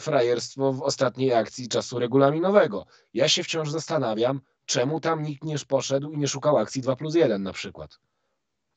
[0.00, 2.86] frajerstwo w ostatniej akcji czasu regulaminowego.
[3.14, 7.14] Ja się wciąż zastanawiam, czemu tam nikt nie poszedł i nie szukał akcji 2 plus
[7.14, 8.00] 1 na przykład.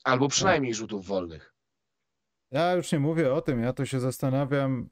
[0.04, 1.54] Albo przynajmniej rzutów wolnych.
[2.50, 4.88] Ja już nie mówię o tym, ja to się zastanawiam,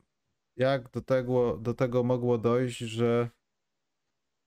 [0.57, 3.29] jak do tego, do tego mogło dojść, że,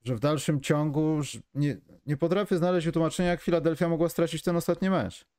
[0.04, 1.20] że w dalszym ciągu
[1.54, 5.31] nie, nie potrafię znaleźć wytłumaczenia, jak Filadelfia mogła stracić ten ostatni mecz.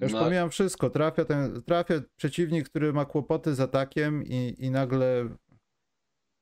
[0.00, 0.20] Ja już No.
[0.24, 0.90] pomijam wszystko.
[0.90, 5.28] Trafia, ten, trafia przeciwnik, który ma kłopoty z atakiem i, i nagle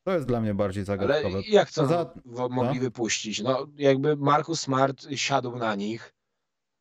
[0.06, 1.40] to jest dla mnie bardziej Ale zagadkowe.
[1.48, 3.40] jak to Poza- wo- mogli wypuścić?
[3.42, 6.12] No jakby Marcus Smart siadł na nich,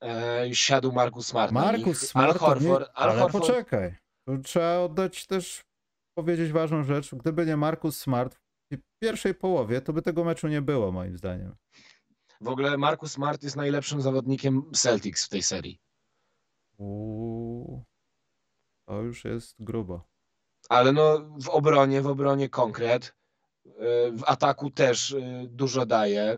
[0.04, 3.46] e, siadł Marcus Smart na nich, Markus Al Smart, to nie, Horford, Al ale Horford
[3.46, 3.96] poczekaj.
[4.28, 5.62] Tu trzeba oddać też,
[6.18, 7.16] powiedzieć ważną rzecz.
[7.16, 8.36] Gdyby nie Markus Smart
[8.74, 11.56] w pierwszej połowie, to by tego meczu nie było, moim zdaniem.
[12.42, 15.80] w ogóle Marcus Smart jest najlepszym zawodnikiem Celtics w tej serii.
[16.82, 17.86] Uuu,
[18.86, 20.08] to już jest grubo.
[20.70, 23.16] Ale no w obronie, w obronie konkret,
[23.66, 23.72] y,
[24.12, 26.38] w ataku też y, dużo daje.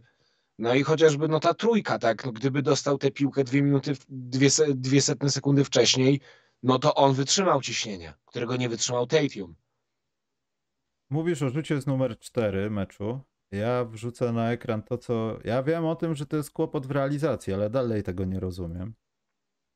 [0.59, 4.49] No i chociażby no ta trójka, tak, no gdyby dostał tę piłkę dwie minuty, dwie,
[4.75, 6.21] dwie setne sekundy wcześniej,
[6.63, 9.55] no to on wytrzymał ciśnienie, którego nie wytrzymał Tatum.
[11.09, 13.21] Mówisz o rzucie z numer 4 meczu.
[13.51, 15.39] Ja wrzucę na ekran to, co.
[15.43, 18.93] Ja wiem o tym, że to jest kłopot w realizacji, ale dalej tego nie rozumiem.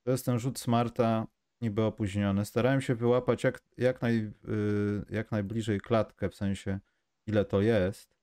[0.07, 1.27] To jest ten rzut Smarta
[1.61, 2.45] niby opóźniony.
[2.45, 6.79] Starałem się wyłapać jak, jak, naj, yy, jak najbliżej klatkę, w sensie
[7.25, 8.15] ile to jest.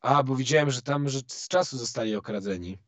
[0.00, 2.78] A, bo widziałem, że tam że z czasu zostali okradzeni.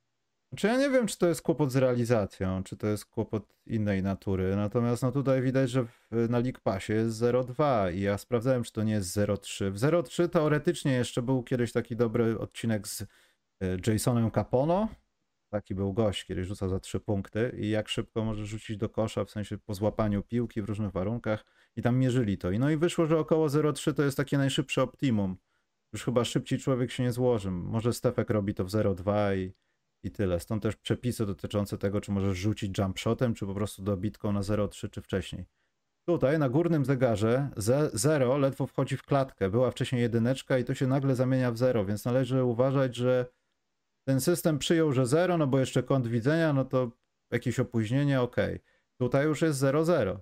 [0.48, 4.02] Znaczy ja nie wiem, czy to jest kłopot z realizacją, czy to jest kłopot innej
[4.02, 8.62] natury, natomiast no tutaj widać, że w, na League Passie jest 0,2 i ja sprawdzałem,
[8.62, 9.70] czy to nie jest 0,3.
[9.70, 13.06] W 0,3 teoretycznie jeszcze był kiedyś taki dobry odcinek z y,
[13.86, 14.88] Jasonem Capono.
[15.48, 19.24] Taki był gość, kiedy rzuca za 3 punkty i jak szybko może rzucić do kosza,
[19.24, 21.44] w sensie po złapaniu piłki w różnych warunkach
[21.76, 22.50] i tam mierzyli to.
[22.50, 25.36] I no i wyszło, że około 0,3 to jest takie najszybsze optimum.
[25.92, 27.50] Już chyba szybciej człowiek się nie złoży.
[27.50, 29.52] Może Stefek robi to w 0,2 i
[30.06, 30.40] i tyle.
[30.40, 34.40] Stąd też przepisy dotyczące tego, czy możesz rzucić jump shotem, czy po prostu dobitką na
[34.40, 35.46] 0,3 czy wcześniej.
[36.08, 37.48] Tutaj na górnym zegarze
[37.92, 39.50] 0 ledwo wchodzi w klatkę.
[39.50, 43.26] Była wcześniej jedyneczka i to się nagle zamienia w 0, więc należy uważać, że
[44.06, 46.90] ten system przyjął, że 0, no bo jeszcze kąt widzenia, no to
[47.30, 48.36] jakieś opóźnienie, ok.
[49.00, 50.18] Tutaj już jest 0,0.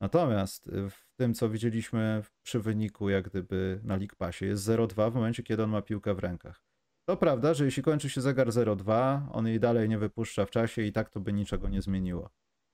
[0.00, 5.14] Natomiast w tym, co widzieliśmy przy wyniku, jak gdyby na League Passie, jest 0,2 w
[5.14, 6.62] momencie, kiedy on ma piłkę w rękach.
[7.08, 10.82] To prawda, że jeśli kończy się zegar 0,2, on jej dalej nie wypuszcza w czasie
[10.82, 12.30] i tak to by niczego nie zmieniło.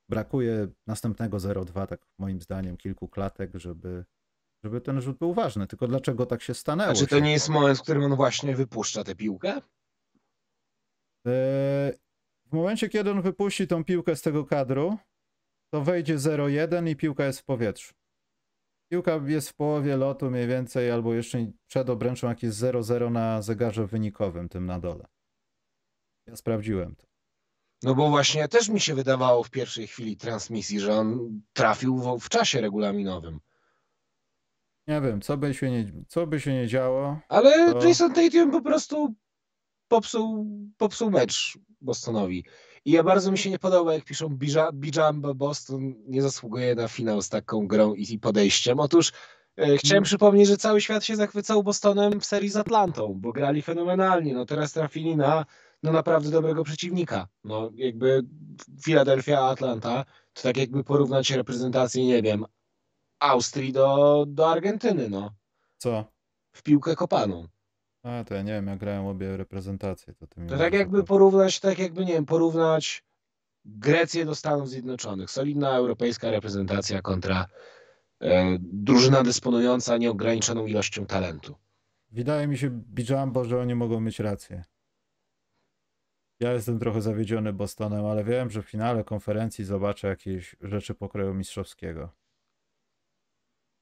[0.09, 4.05] Brakuje następnego 0,2, tak moim zdaniem, kilku klatek, żeby,
[4.65, 5.67] żeby ten rzut był ważny.
[5.67, 6.91] Tylko dlaczego tak się stanęło?
[6.91, 9.61] A czy to nie jest moment, w którym on właśnie wypuszcza tę piłkę?
[11.27, 11.31] E,
[12.47, 14.99] W momencie, kiedy on wypuści tą piłkę z tego kadru,
[15.73, 17.95] to wejdzie 0-1 i piłka jest w powietrzu.
[18.93, 23.43] Piłka jest w połowie lotu mniej więcej, albo jeszcze przed obręczą, jak jest 0-0 na
[23.43, 25.07] zegarze wynikowym, tym na dole.
[26.27, 27.07] Ja sprawdziłem to.
[27.83, 32.19] No bo właśnie też mi się wydawało w pierwszej chwili transmisji, że on trafił w,
[32.25, 33.41] w czasie regulaminowym.
[34.87, 37.19] Nie wiem, co by się nie, co by się nie działo.
[37.29, 39.15] Ale To- Jason Tatum po prostu
[39.89, 42.45] popsuł, popsuł mecz Bostonowi.
[42.85, 46.89] I ja bardzo mi się nie podoba, jak piszą Bija- Bijamba Boston nie zasługuje na
[46.89, 48.81] finał z taką grą i i podejściem.
[48.81, 49.13] Otóż
[49.57, 50.05] e, chciałem Mm.
[50.05, 54.35] przypomnieć, że cały świat się zachwycał Bostonem w serii z Atlantą, bo grali fenomenalnie.
[54.35, 55.45] No teraz trafili na
[55.83, 57.29] no naprawdę dobrego przeciwnika.
[57.45, 58.23] No jakby
[58.85, 62.45] Philadelphia, Atlanta, to tak jakby porównać reprezentację, nie wiem,
[63.21, 65.31] Austrii do, do Argentyny, no.
[65.79, 66.05] Co?
[66.53, 67.47] W piłkę kopaną.
[68.03, 70.15] A, to ja nie wiem, jak grają obie reprezentacje.
[70.15, 71.09] To, ty mi To tak jakby opowiedzieć.
[71.09, 73.05] porównać, tak jakby, nie wiem, porównać
[73.65, 75.31] Grecję do Stanów Zjednoczonych.
[75.31, 77.47] Solidna europejska reprezentacja kontra
[78.21, 81.55] e, drużyna dysponująca nieograniczoną ilością talentu.
[82.11, 84.65] Wydaje mi się, Bijambo, że oni mogą mieć rację.
[86.41, 91.35] Ja jestem trochę zawiedziony Bostonem, ale wiem, że w finale konferencji zobaczę jakieś rzeczy pokroju
[91.35, 92.13] mistrzowskiego.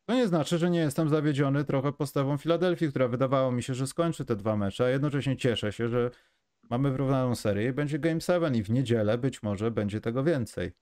[0.06, 3.86] To nie znaczy, że nie jestem zawiedziony trochę postawą Filadelfii, która wydawało mi się, że
[3.86, 6.10] skończy te dwa mecze, a jednocześnie cieszę się, że
[6.70, 10.72] mamy wyrównaną serię i będzie Game 7 i w niedzielę być może będzie tego więcej.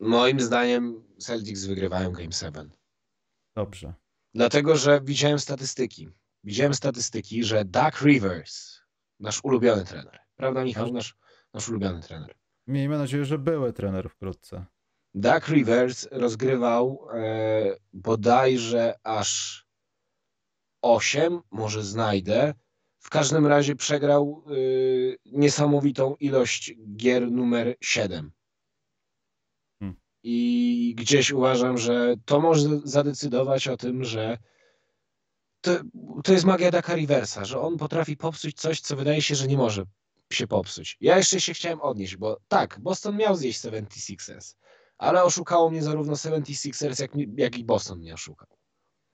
[0.00, 2.70] Moim zdaniem Celtics wygrywają Game 7.
[3.56, 3.94] Dobrze.
[4.34, 6.08] Dlatego, że widziałem statystyki.
[6.44, 8.80] Widziałem statystyki, że Doug Rivers,
[9.20, 11.16] nasz ulubiony trener, prawda Michał, nasz,
[11.54, 12.34] nasz ulubiony trener,
[12.66, 14.64] Miejmy nadzieję, że były trener wkrótce.
[15.14, 19.64] Doug Rivers rozgrywał e, bodajże aż
[20.82, 22.54] 8, może znajdę.
[22.98, 24.52] W każdym razie przegrał e,
[25.26, 28.32] niesamowitą ilość gier numer 7.
[29.78, 29.96] Hmm.
[30.22, 34.38] I gdzieś uważam, że to może zadecydować o tym, że
[35.60, 35.70] to,
[36.24, 39.56] to jest magia Daka Riversa, że on potrafi popsuć coś, co wydaje się, że nie
[39.56, 39.84] może
[40.32, 40.96] się popsuć.
[41.00, 44.54] Ja jeszcze się chciałem odnieść, bo tak, Boston miał zjeść 76ers,
[44.98, 48.48] ale oszukało mnie zarówno 76ers, jak, jak i Boston mnie oszukał.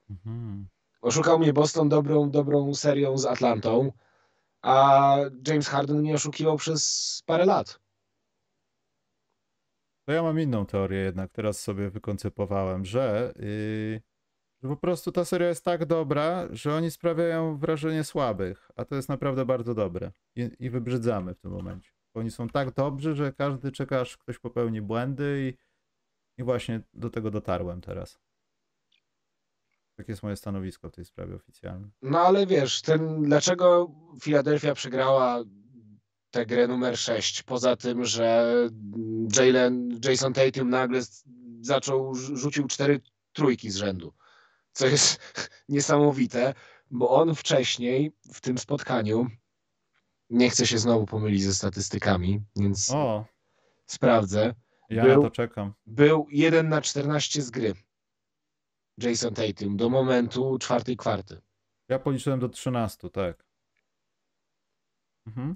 [0.09, 0.67] Mhm.
[1.01, 3.91] Oszukał mnie Boston dobrą, dobrą serią z Atlantą,
[4.61, 5.17] a
[5.47, 7.79] James Harden mnie oszukiwał przez parę lat.
[10.05, 14.01] To ja mam inną teorię jednak, teraz sobie wykoncypowałem, że, yy,
[14.63, 18.95] że po prostu ta seria jest tak dobra, że oni sprawiają wrażenie słabych, a to
[18.95, 21.91] jest naprawdę bardzo dobre i, i wybrzydzamy w tym momencie.
[22.13, 25.64] Oni są tak dobrzy, że każdy czeka, aż ktoś popełni błędy i,
[26.37, 28.19] i właśnie do tego dotarłem teraz.
[29.95, 31.87] Takie jest moje stanowisko w tej sprawie oficjalnie.
[32.01, 35.43] No ale wiesz, ten, dlaczego Philadelphia przegrała
[36.31, 37.43] tę grę numer 6?
[37.43, 38.55] Poza tym, że
[39.37, 41.01] Jalen, Jason Tatum nagle
[41.61, 43.01] zaczął, rzu- rzucił cztery
[43.33, 44.13] trójki z rzędu.
[44.71, 45.19] Co jest
[45.69, 46.53] niesamowite,
[46.91, 49.27] bo on wcześniej w tym spotkaniu,
[50.29, 53.25] nie chcę się znowu pomylić ze statystykami, więc O,
[53.85, 54.53] sprawdzę,
[54.89, 55.73] ja Był- na to czekam.
[55.85, 57.73] był 1 na 14 z gry.
[58.97, 61.41] Jason Tatum do momentu czwartej kwarty.
[61.89, 63.45] Ja policzyłem do 13, tak.
[65.27, 65.55] Mhm.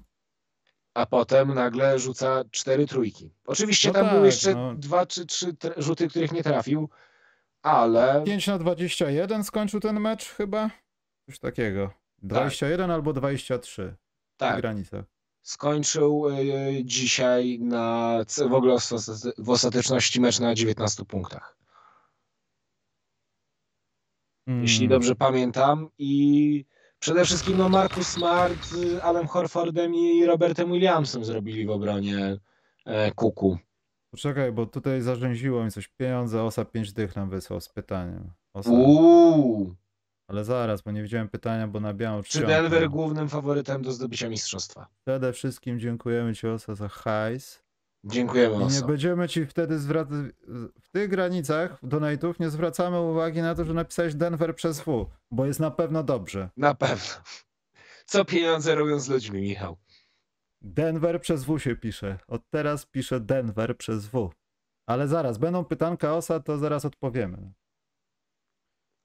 [0.94, 3.34] a potem nagle rzuca cztery trójki.
[3.46, 4.76] Oczywiście No tam tak, były jeszcze no.
[4.76, 6.90] dwa czy trzy tr- rzuty, których nie trafił,
[7.62, 10.70] ale 5 na 21 skończył ten mecz chyba?
[11.26, 11.94] Coś takiego.
[12.18, 13.96] 21 albo 23
[14.36, 15.06] w tak, granicach.
[15.50, 18.18] Skończył y, dzisiaj na
[18.50, 21.58] w ogóle w ostat- w ostateczności mecz na 19 punktach.
[24.48, 24.90] Jeśli Mm.
[24.90, 26.66] dobrze pamiętam i
[27.00, 32.38] przede wszystkim no Marcus Smart z Alem Horfordem i Robertem Williamsem zrobili w obronie
[32.86, 33.58] e, Kuku.
[34.12, 35.88] Poczekaj, bo tutaj zarzęziło mi coś.
[35.88, 38.32] Pieniądze Osa 5 dych nam wysłał z pytaniem.
[38.54, 38.72] Osa.
[38.72, 39.76] Uuu,
[40.30, 42.48] Ale zaraz, bo nie widziałem pytania, bo na białą czy czcionkę.
[42.48, 44.88] Denver głównym faworytem do zdobycia mistrzostwa?
[45.06, 47.64] Przede wszystkim dziękujemy Ci Osa za hajs.
[48.04, 48.88] Dziękujemy I nie Oso.
[48.88, 50.18] będziemy Ci wtedy zwracać...
[50.82, 55.46] W tych granicach donate'ów nie zwracamy uwagi na to, że napisałeś Denver przez W, bo
[55.46, 56.50] jest na pewno dobrze.
[56.58, 57.14] Na pewno.
[58.06, 59.78] Co pieniądze robią z ludźmi, Michał?
[60.62, 62.18] Denver przez W się pisze.
[62.28, 64.30] Od teraz piszę Denver przez W.
[64.88, 67.52] Ale zaraz, będą pytanka Osa, to zaraz odpowiemy.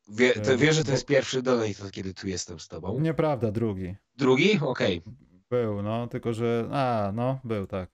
[0.08, 3.00] Wie, to E, wiesz, że to jest pierwszy donate, kiedy tu jestem z tobą?
[3.00, 3.96] Nieprawda, drugi.
[4.16, 4.58] Drugi?
[4.62, 5.02] Okej.
[5.50, 6.68] Był, no, tylko że.
[6.72, 7.90] A, no, był, tak.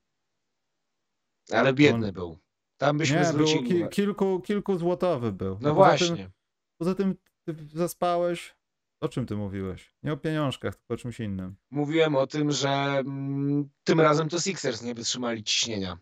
[1.53, 2.39] Ale biedny był.
[2.77, 3.89] Tam byśmy Nie, był zwrócili ki- uwagę.
[3.91, 5.59] kilku, kilku złotowy był.
[5.61, 6.31] No A poza tym właśnie.
[6.79, 7.15] Poza tym
[7.47, 8.55] ty zaspałeś.
[9.03, 9.95] O czym ty mówiłeś?
[10.03, 11.57] Nie o pieniążkach, tylko o czymś innym.
[11.71, 15.99] Mówiłem o tym, że mm, tym razem to Sixers nie wytrzymali ciśnienia.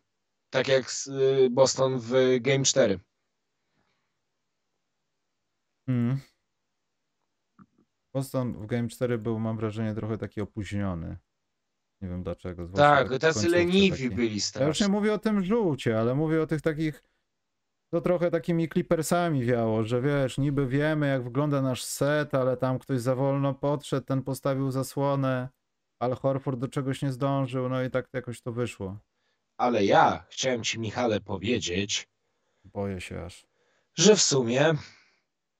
[0.50, 3.00] Tak jak z, y, Boston w Game 4.
[5.88, 6.18] Hmm.
[8.14, 11.16] Boston w Game 4 był, mam wrażenie, trochę taki opóźniony.
[12.00, 12.68] Nie wiem dlaczego.
[12.68, 14.10] Tak, tacy leniwi taki.
[14.10, 14.88] byli Ja już nie strasznie.
[14.88, 17.02] mówię o tym żółcie, ale mówię o tych takich.
[17.92, 22.78] To trochę takimi clippersami wiało, że wiesz, niby wiemy, jak wygląda nasz set, ale tam
[22.78, 25.48] ktoś za wolno podszedł, ten postawił zasłonę,
[25.98, 28.98] ale Horford do czegoś nie zdążył, no i tak jakoś to wyszło.
[29.56, 32.08] Ale ja chciałem ci, Michale, powiedzieć,
[32.64, 33.46] Boję się aż.
[33.98, 34.74] że w sumie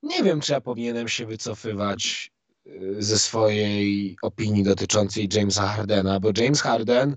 [0.02, 2.30] nie wiem, czy ja powinienem się wycofywać
[2.66, 7.16] y, ze swojej opinii dotyczącej Jamesa Hardena, bo James Harden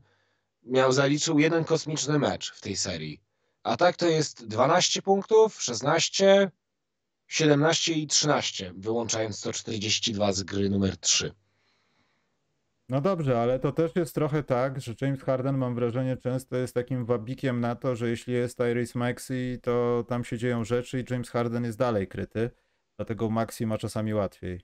[0.64, 3.22] miał zaliczył jeden kosmiczny mecz w tej serii.
[3.64, 6.52] A tak to jest 12 punktów, 16,
[7.28, 11.32] 17 i 13, wyłączając 142 z gry numer 3.
[12.90, 16.74] No dobrze, ale to też jest trochę tak, że James Harden, mam wrażenie, często jest
[16.74, 21.06] takim wabikiem na to, że jeśli jest Tyrese Maxey, to tam się dzieją rzeczy i
[21.10, 22.50] James Harden jest dalej kryty,
[22.98, 24.62] dlatego Maxey ma czasami łatwiej.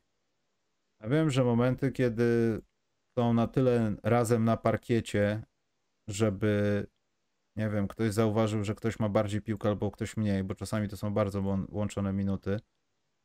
[1.02, 2.60] Ja wiem, że momenty, kiedy
[3.18, 5.44] są na tyle razem na parkiecie,
[6.08, 6.86] żeby,
[7.56, 10.98] nie wiem, ktoś zauważył, że ktoś ma bardziej piłkę albo ktoś mniej, bo czasami to
[10.98, 12.60] są bardzo łą- łączone minuty,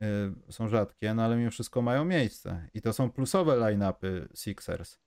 [0.03, 2.69] y, są rzadkie, no ale mimo wszystko mają miejsce.
[2.75, 4.99] I to są plusowe line-upy Sixers.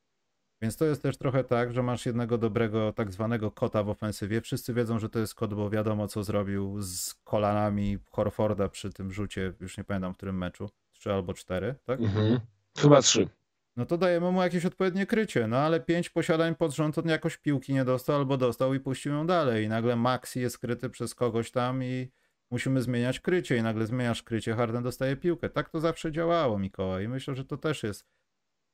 [0.65, 4.41] Więc to jest też trochę tak, że masz jednego dobrego tak zwanego kota w ofensywie.
[4.41, 9.13] Wszyscy wiedzą, że to jest kot, bo wiadomo, co zrobił z kolanami Horforda przy tym
[9.13, 12.01] rzucie, już nie pamiętam w którym meczu, trzy albo cztery, tak?
[12.01, 12.39] Mhm.
[12.77, 13.27] Chyba 3.
[13.75, 17.37] No to dajemy mu jakieś odpowiednie krycie, no ale pięć posiadań pod rząd on jakoś
[17.37, 19.65] piłki nie dostał albo dostał i puścił ją dalej.
[19.65, 22.11] I nagle Maxi jest kryty przez kogoś tam i
[22.51, 25.49] musimy zmieniać krycie i nagle zmieniasz krycie, Harden dostaje piłkę.
[25.49, 27.03] Tak to zawsze działało, Mikołaj.
[27.05, 28.05] I myślę, że to też jest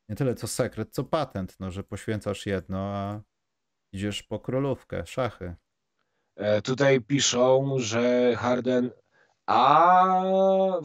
[0.09, 3.21] nie tyle co sekret, co patent, no, że poświęcasz jedno, a
[3.93, 5.55] idziesz po królówkę, szachy.
[6.35, 8.91] E, Tutaj piszą, że Harden.
[9.45, 10.23] A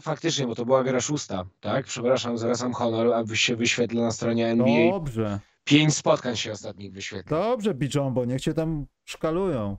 [0.01, 1.85] faktycznie, bo to była gra szósta, tak?
[1.85, 4.91] Przepraszam, zwracam honor, a się wyświetla na stronie NBA.
[4.91, 7.37] Dobrze, Pięć spotkań się ostatnich wyświetla.
[7.39, 9.77] dobrze, Bijombo, niech cię tam szkalują.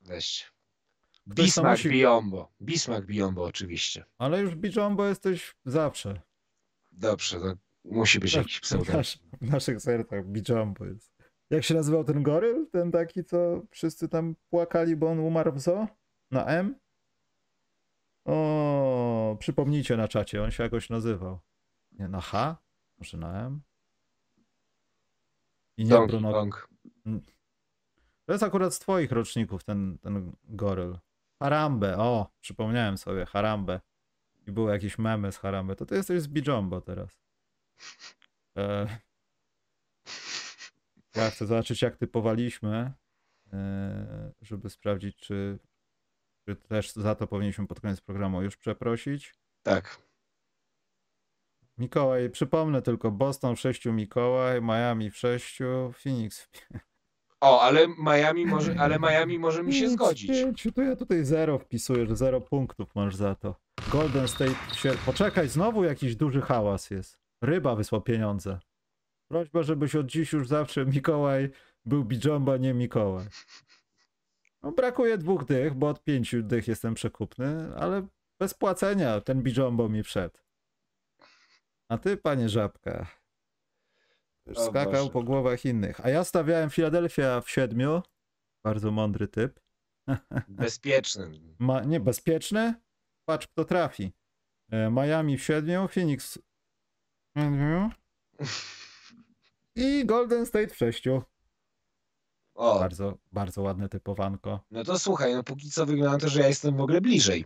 [0.00, 0.44] Weźcie.
[1.26, 2.52] Bismarck musi- Biombo.
[2.62, 4.04] Bismarck Biombo, oczywiście.
[4.18, 6.20] Ale już Bijombo jesteś zawsze.
[6.92, 7.54] Dobrze, to
[7.84, 9.02] musi być jakiś W, pseudonim.
[9.40, 11.12] w naszych sercach Bijombo jest.
[11.50, 12.66] Jak się nazywał ten goryl?
[12.72, 15.86] Ten taki, co wszyscy tam płakali, bo on umarł w zoo?
[16.30, 16.74] Na M?
[18.24, 21.38] O, przypomnijcie na czacie, on się jakoś nazywał.
[21.92, 22.56] Nie, na H?
[22.98, 23.60] Może na M?
[25.76, 26.32] I nie Donkey Bruno.
[26.32, 26.68] Kong.
[28.26, 30.98] To jest akurat z twoich roczników ten, ten goryl.
[31.38, 33.80] Harambe, o, przypomniałem sobie, Harambe.
[34.46, 35.76] I były jakieś memy z Harambe.
[35.76, 37.20] To ty jesteś z Bijombo teraz.
[38.56, 38.98] E...
[41.16, 42.92] Ja chcę zobaczyć, jak typowaliśmy,
[43.52, 45.58] e, żeby sprawdzić, czy,
[46.48, 49.34] czy też za to powinniśmy pod koniec programu już przeprosić.
[49.62, 49.98] Tak.
[51.78, 56.50] Mikołaj, przypomnę tylko, Boston w sześciu Mikołaj, Miami w sześciu, Phoenix w
[57.40, 60.30] O, ale Miami może, ale Miami może mi się zgodzić.
[60.30, 63.54] pięciu, to ja tutaj zero wpisuję, że zero punktów masz za to.
[63.92, 64.92] Golden State się...
[65.06, 67.18] Poczekaj, znowu jakiś duży hałas jest.
[67.42, 68.58] Ryba wysłał pieniądze.
[69.28, 71.50] Prośba, żebyś od dziś już zawsze Mikołaj
[71.84, 73.26] był Bijomba, nie Mikołaj.
[74.62, 78.06] No brakuje dwóch dych, bo od pięciu dych jestem przekupny, ale
[78.38, 80.38] bez płacenia ten Bijombo mi wszedł.
[81.88, 83.06] A ty, panie Żabka,
[84.54, 85.10] O skakał Boże.
[85.10, 86.06] po głowach innych.
[86.06, 88.02] A ja stawiałem Filadelfia w siedmiu.
[88.64, 89.60] Bardzo mądry typ.
[90.48, 91.30] Bezpieczny.
[91.58, 92.74] Ma, nie, bezpieczny?
[93.24, 94.12] Patrz, kto trafi.
[94.70, 96.38] E, Miami w siedmiu, Phoenix
[97.36, 97.90] siedmiu
[99.74, 101.22] i Golden State w sześciu.
[102.54, 104.60] O, Bardzo, bardzo ładne typowanko.
[104.70, 107.44] no to słuchaj, no póki co wygląda to, że ja jestem w ogóle bliżej.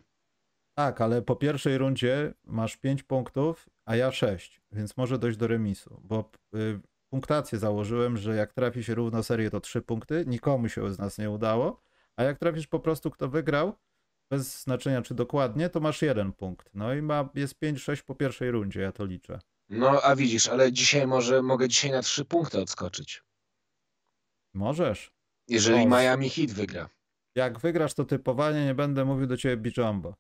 [0.74, 5.47] Tak, ale po pierwszej rundzie masz 5 punktów, a ja 6, więc może dojść do
[5.47, 6.80] remisu, bo y,
[7.11, 11.18] punktację założyłem, że jak trafi się równo serię, to 3 punkty, nikomu się z nas
[11.18, 11.80] nie udało,
[12.16, 13.72] a jak trafisz po prostu kto wygrał,
[14.30, 16.70] bez znaczenia czy dokładnie, to masz jeden punkt.
[16.74, 19.39] No i ma, jest 5-6 po pierwszej rundzie, ja to liczę.
[19.69, 23.23] No, a widzisz, ale dzisiaj może, mogę dzisiaj na trzy punkty odskoczyć.
[24.55, 25.12] Możesz.
[25.49, 25.87] Jeżeli.
[25.87, 26.89] Miami Heat wygra.
[27.35, 30.15] Jak wygrasz to typowanie, nie będę mówił do ciebie Bijombo.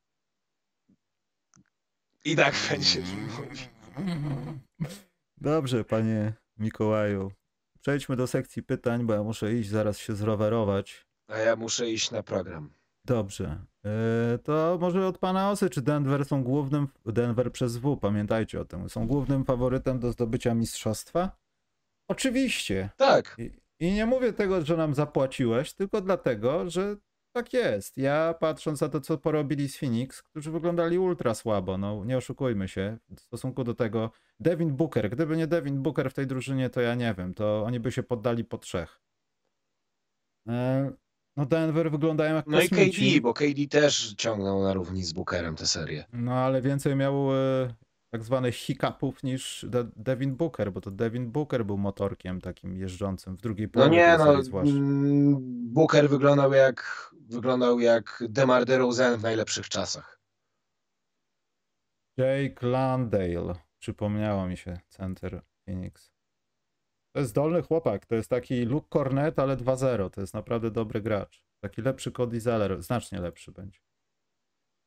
[2.24, 3.54] I tak będziesz mówił.
[5.36, 7.32] Dobrze, panie Mikołaju.
[7.80, 11.06] Przejdźmy do sekcji pytań, bo ja muszę iść zaraz się zrowerować.
[11.28, 12.74] A ja muszę iść na program.
[13.04, 13.64] Dobrze.
[13.84, 18.64] E, to może od pana Osy, czy Denver są głównym, Denver przez W, pamiętajcie o
[18.64, 21.36] tym, są głównym faworytem do zdobycia mistrzostwa?
[22.08, 22.90] Oczywiście.
[22.96, 23.36] Tak.
[23.38, 23.50] I,
[23.80, 26.96] I nie mówię tego, że nam zapłaciłeś, tylko dlatego, że
[27.36, 27.96] tak jest.
[27.96, 32.68] Ja patrząc na to, co porobili z Phoenix, którzy wyglądali ultra słabo, no nie oszukujmy
[32.68, 36.80] się, w stosunku do tego Devin Booker, gdyby nie Devin Booker w tej drużynie, to
[36.80, 39.00] ja nie wiem, to oni by się poddali po trzech.
[40.48, 40.92] E,
[41.36, 43.12] no Denver wyglądają jak No i kosmici.
[43.12, 46.04] KD, bo KD też ciągnął na równi z Bookerem tę serię.
[46.12, 47.74] No ale więcej miał e,
[48.10, 53.36] tak zwanych hiccupów niż De Devin Booker, bo to Devin Booker był motorkiem takim jeżdżącym
[53.36, 54.74] w drugiej No połowie nie, no serii zwłaszcza.
[54.74, 55.36] mm,
[55.72, 60.20] Booker wyglądał jak wyglądał jak DeMar DeRozan w najlepszych czasach.
[62.16, 66.13] Jake Landale, przypomniało mi się, center Phoenix.
[67.14, 71.00] To jest zdolny chłopak, to jest taki Luke Cornet, ale 2-0, to jest naprawdę dobry
[71.00, 71.44] gracz.
[71.60, 73.80] Taki lepszy Cody Zeller, znacznie lepszy będzie.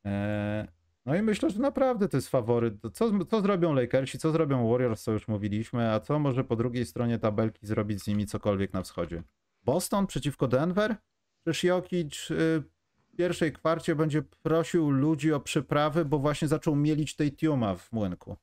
[0.04, 0.68] Eee,
[1.06, 2.76] no i myślę, że naprawdę to jest faworyt.
[2.94, 6.86] Co, co zrobią Lakersi, co zrobią Warriors, co już mówiliśmy, a co może po drugiej
[6.86, 9.24] stronie tabelki zrobić z nimi cokolwiek na wschodzie?
[9.64, 10.96] Boston przeciwko Denver?
[11.44, 12.64] Przecież Jokic y,
[12.98, 17.92] w pierwszej kwarcie będzie prosił ludzi o przyprawy, bo właśnie zaczął mielić tej tiuma w
[17.92, 18.38] młynku.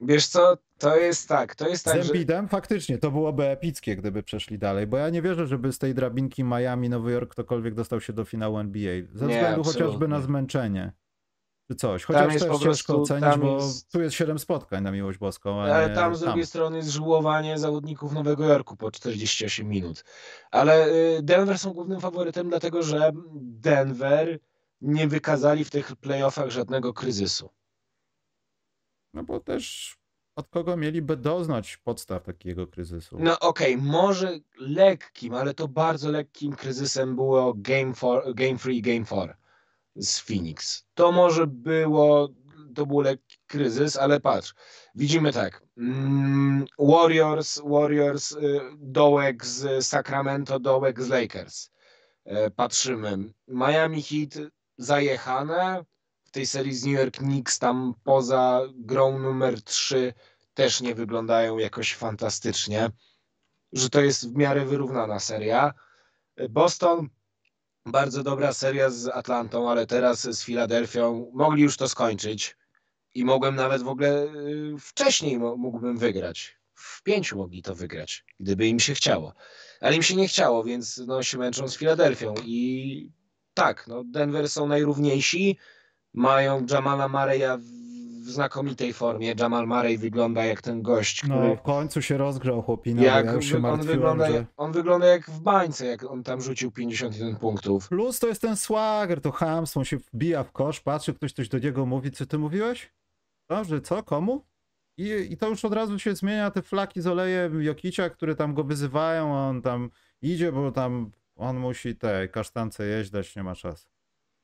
[0.00, 4.22] Wiesz co, to jest tak, to jest Z tak, że faktycznie to byłoby epickie, gdyby
[4.22, 8.00] przeszli dalej, bo ja nie wierzę, żeby z tej drabinki Miami, Nowy Jork ktokolwiek dostał
[8.00, 8.92] się do finału NBA.
[9.12, 10.92] Ze Nie, względu chociażby na zmęczenie.
[11.68, 12.06] Czy coś.
[12.06, 14.90] Tam Chociaż jest też po prostu- ocenić, tam bo jest- tu jest 7 spotkań na
[14.90, 19.68] miłość boską, ale nie tam z drugiej strony jest żułowanie zawodników Nowego Jorku po 48
[19.68, 20.04] minut.
[20.50, 24.38] Ale y, Denver są głównym faworytem, dlatego że Denver
[24.80, 27.50] nie wykazali w tych playoffach żadnego kryzysu.
[29.14, 29.96] No bo też
[30.36, 33.16] od kogo mieliby doznać podstaw takiego kryzysu?
[33.20, 39.04] No okej, może lekkim, ale to bardzo lekkim kryzysem było Game, four, game 3 Game
[39.04, 39.34] 4
[39.96, 40.84] z Phoenix.
[40.94, 42.28] To może było,
[42.74, 44.54] to był lekki kryzys, ale patrz,
[44.94, 51.70] widzimy tak, mm, Warriors, Warriors, y, dołek z Sacramento, dołek z Lakers.
[52.24, 55.84] E, Patrzymy, Miami Heat zajechane,
[56.34, 60.14] tej serii z New York Knicks tam poza grą numer 3
[60.54, 62.90] też nie wyglądają jakoś fantastycznie,
[63.72, 65.74] że to jest w miarę wyrównana seria.
[66.50, 67.08] Boston,
[67.86, 72.56] bardzo dobra seria z Atlantą, ale teraz z Filadelfią mogli już to skończyć
[73.14, 76.58] i mogłem nawet w ogóle y, wcześniej mógłbym wygrać.
[76.74, 79.34] W pięciu mogli to wygrać, gdyby im się chciało.
[79.80, 83.10] Ale im się nie chciało, więc no, się męczą z Filadelfią i
[83.54, 85.58] tak, no, Denver są najrówniejsi,
[86.14, 87.58] mają Jamala Murray'a
[88.24, 89.34] w znakomitej formie.
[89.38, 93.32] Jamal Murray wygląda jak ten gość, który No w końcu się rozgrzał chłopina, jak ja
[93.32, 94.46] już się on, wygląda, że...
[94.56, 97.88] on wygląda jak w bańce, jak on tam rzucił 51 punktów.
[97.88, 101.48] Plus to jest ten swagger, to chamstwo, on się wbija w kosz, patrzy, ktoś coś
[101.48, 102.92] do niego mówi, co ty mówiłeś?
[103.48, 104.44] Dobrze, co, komu?
[104.98, 108.54] I, I to już od razu się zmienia, te flaki z olejem Jokicia, które tam
[108.54, 109.90] go wyzywają, on tam
[110.22, 113.93] idzie, bo tam on musi te kasztance dać nie ma czasu.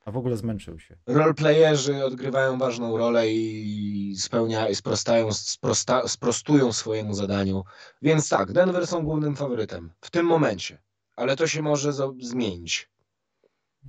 [0.05, 0.97] A w ogóle zmęczył się.
[1.07, 7.65] Roleplayerzy odgrywają ważną rolę i spełnia, sprostają, sprosta, sprostują swojemu zadaniu.
[8.03, 10.79] Więc tak, Denver są głównym faworytem w tym momencie,
[11.17, 12.91] ale to się może zmienić.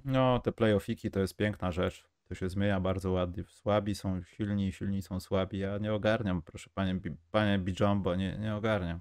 [0.06, 2.06] No, te playoffiki to jest piękna rzecz.
[2.28, 3.44] To się zmienia bardzo ładnie.
[3.44, 5.60] Słabi są silni, silni są słabi.
[5.60, 7.00] Ja nie ogarniam, proszę panie,
[7.32, 9.00] panie Bijombo, nie, nie ogarniam.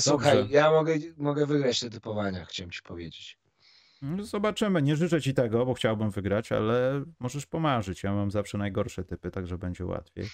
[0.00, 0.54] Słuchaj, Dobrze.
[0.54, 3.38] ja mogę, mogę wygrać te typowania, chciałem ci powiedzieć.
[4.02, 4.82] No, Zobaczymy.
[4.82, 8.02] Nie życzę ci tego, bo chciałbym wygrać, ale możesz pomarzyć.
[8.02, 10.26] Ja mam zawsze najgorsze typy, także będzie łatwiej.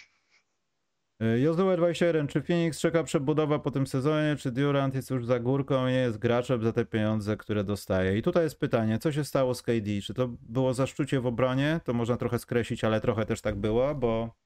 [1.22, 2.26] Y, Jozue 21.
[2.26, 4.36] Czy Phoenix czeka przebudowa po tym sezonie?
[4.36, 8.18] Czy Durant jest już za górką i nie jest graczem za te pieniądze, które dostaje?
[8.18, 10.00] I tutaj jest pytanie, co się stało z KD?
[10.02, 11.80] Czy to było zaszczucie w obronie?
[11.84, 14.36] To można trochę skreślić, ale trochę też tak było, bo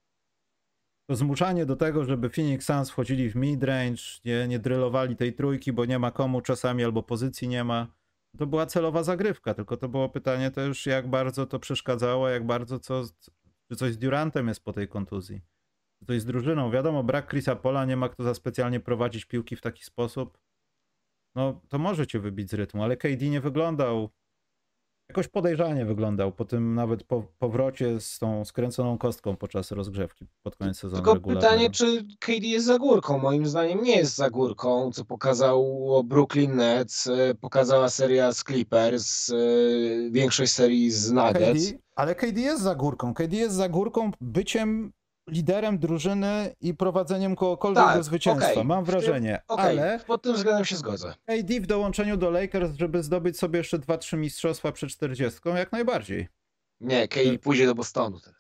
[1.11, 5.73] to zmuszanie do tego, żeby Phoenix Suns wchodzili w midrange, nie, nie drylowali tej trójki,
[5.73, 7.98] bo nie ma komu czasami albo pozycji nie ma.
[8.37, 12.79] To była celowa zagrywka, tylko to było pytanie też, jak bardzo to przeszkadzało, jak bardzo
[12.79, 13.05] co,
[13.69, 15.41] czy coś z Durantem jest po tej kontuzji.
[15.99, 16.71] Czy coś z drużyną.
[16.71, 20.39] Wiadomo, brak Chrisa Pola, nie ma kto za specjalnie prowadzić piłki w taki sposób.
[21.35, 24.11] No, to może cię wybić z rytmu, ale KD nie wyglądał,
[25.09, 30.57] jakoś podejrzanie wyglądał po tym nawet po, powrocie z tą skręconą kostką podczas rozgrzewki pod
[30.57, 31.49] koniec sezonu Tylko regularnego.
[31.49, 33.19] pytanie, czy KD jest za górką?
[33.19, 39.31] Moim zdaniem nie jest za górką, co pokazało Brooklyn Nets, e, pokazała seria z Clippers,
[39.31, 39.35] e,
[40.11, 41.71] większość serii z Nuggets.
[41.71, 43.15] KD, ale KD jest za górką.
[43.15, 44.93] KD jest za górką byciem
[45.29, 48.53] liderem drużyny i prowadzeniem kogokolwiek Tak, do zwycięstwa.
[48.53, 48.65] okej.
[48.65, 49.41] Mam wrażenie.
[49.49, 51.15] Okej, Ale pod tym względem się zgodzę.
[51.27, 56.29] AD w dołączeniu do Lakers, żeby zdobyć sobie jeszcze 2-3 mistrzostwa przed 40, jak najbardziej.
[56.81, 58.39] Nie, Kay pójdzie do Bostonu teraz.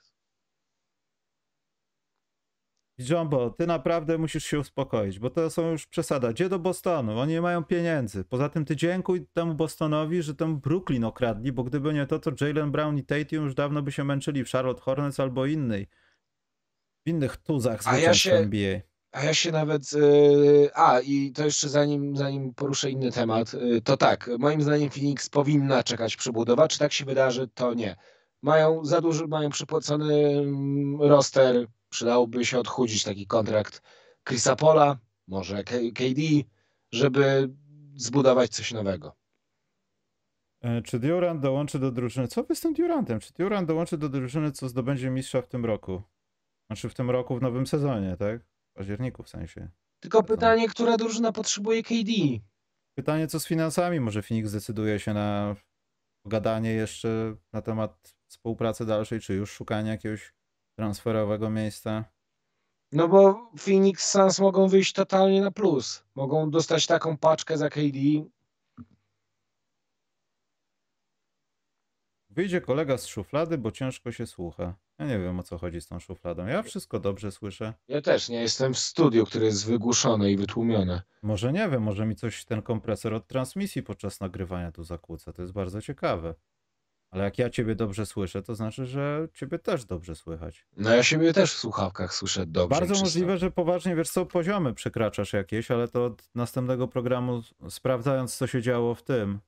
[2.98, 6.32] Jumbo, ty naprawdę musisz się uspokoić, bo to są już przesada.
[6.32, 7.18] Gdzie do Bostonu?
[7.18, 8.24] Oni nie mają pieniędzy.
[8.24, 12.30] Poza tym ty dziękuj temu Bostonowi, że tam Brooklyn okradli, bo gdyby nie to, to
[12.40, 15.86] Jalen Brown i Tatum już dawno by się męczyli w Charlotte Hornets albo innej.
[17.08, 18.80] W innych tuzach A ja się- NBA.
[19.12, 19.92] A ja się nawet.
[19.92, 24.90] Yy, a, i to jeszcze zanim, zanim poruszę inny temat, yy, to tak, moim zdaniem
[24.90, 26.68] Phoenix powinna czekać przebudowa.
[26.68, 27.96] Czy tak się wydarzy, to nie.
[28.42, 31.66] Mają za duży, mają przypłacony mm, roster.
[31.88, 33.82] Przydałoby się odchudzić taki kontrakt
[34.28, 34.98] Chrisa Pola,
[35.28, 36.20] może K- KD,
[36.92, 37.50] żeby
[37.96, 39.16] zbudować coś nowego.
[40.62, 42.28] E, Czy Durant dołączy do drużyny?
[42.28, 43.20] Co wy z tym Durantem?
[43.20, 46.02] Czy Durant dołączy do drużyny, co zdobędzie mistrza w tym roku?
[46.70, 48.42] Znaczy w tym roku, w nowym sezonie, tak?
[48.42, 49.68] W październiku w sensie.
[50.00, 52.12] Tylko pytanie, która drużyna potrzebuje KD?
[52.94, 54.00] Pytanie, co z finansami?
[54.00, 55.56] Może Phoenix zdecyduje się na
[56.22, 60.34] pogadanie jeszcze na temat współpracy dalszej, czy już szukanie jakiegoś
[60.78, 62.04] transferowego miejsca?
[62.92, 66.04] No bo Phoenix Suns mogą wyjść totalnie na plus.
[66.14, 67.98] Mogą dostać taką paczkę za KD.
[72.30, 74.74] Wyjdzie kolega z szuflady, bo ciężko się słucha.
[74.98, 76.46] Ja nie wiem, o co chodzi z tą szufladą.
[76.46, 77.74] Ja wszystko dobrze słyszę.
[77.88, 81.02] Ja też nie jestem w studiu, które jest wygłuszone i wytłumione.
[81.22, 85.32] Może nie wiem, może mi coś ten kompresor od transmisji podczas nagrywania tu zakłóca.
[85.32, 86.34] To jest bardzo ciekawe.
[87.10, 90.66] Ale jak ja ciebie dobrze słyszę, to znaczy, że ciebie też dobrze słychać.
[90.76, 92.80] No ja siebie też w słuchawkach słyszę dobrze.
[92.80, 98.36] Bardzo możliwe, że poważnie, wiesz co, poziomy przekraczasz jakieś, ale to od następnego programu, sprawdzając
[98.36, 99.40] co się działo w tym,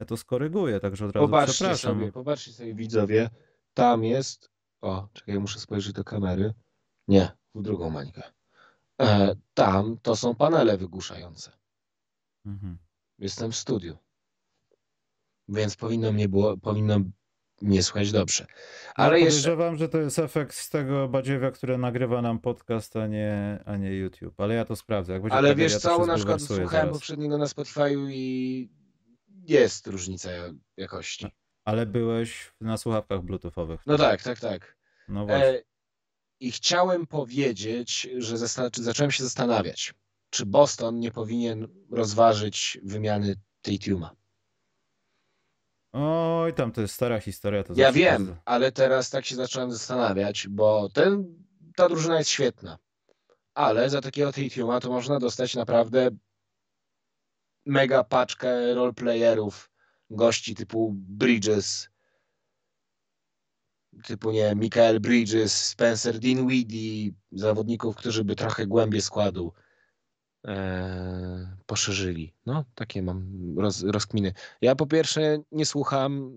[0.00, 1.98] ja to skoryguję, także od razu Popatrzcie przepraszam.
[1.98, 3.30] sobie, popatrzcie sobie widzowie.
[3.74, 4.51] Tam jest.
[4.82, 6.54] O, czekaj, muszę spojrzeć do kamery.
[7.08, 8.22] Nie, w drugą mańkę.
[9.00, 11.52] E, tam to są panele wygłuszające.
[12.46, 12.78] Mhm.
[13.18, 13.98] Jestem w studiu.
[15.48, 17.00] Więc powinno mnie było, powinno
[17.62, 18.46] mnie słuchać dobrze.
[18.94, 19.40] Ale ja jeszcze.
[19.40, 23.76] podejrzewam, że to jest efekt z tego badziewia, które nagrywa nam podcast, a nie, a
[23.76, 24.40] nie YouTube.
[24.40, 25.20] Ale ja to sprawdzę.
[25.30, 28.68] Ale wiesz to co, na przykład słuchałem poprzedniego na Spotify'u i
[29.48, 30.30] jest różnica
[30.76, 31.41] jakości.
[31.64, 33.80] Ale byłeś na słuchawkach bluetoothowych.
[33.86, 34.76] No tak, tak, tak.
[35.08, 35.46] No właśnie.
[35.48, 35.62] E,
[36.40, 38.36] I chciałem powiedzieć, że
[38.76, 39.94] zacząłem się zastanawiać,
[40.30, 44.16] czy Boston nie powinien rozważyć wymiany Tatuma.
[45.92, 47.62] Oj, tam to jest stara historia.
[47.64, 51.44] To Ja wiem, każdy- ale teraz tak się zacząłem zastanawiać, bo ten,
[51.76, 52.78] ta drużyna jest świetna,
[53.54, 56.10] ale za takiego Tatuma to można dostać naprawdę
[57.66, 59.71] mega paczkę roleplayerów,
[60.16, 61.88] gości typu Bridges,
[64.04, 69.52] typu nie wiem, Michael Bridges, Spencer Dinwiddie, zawodników, którzy by trochę głębiej składu
[70.46, 72.34] e, poszerzyli.
[72.46, 74.32] No, takie mam roz, rozkminy.
[74.60, 76.32] Ja po pierwsze nie słucham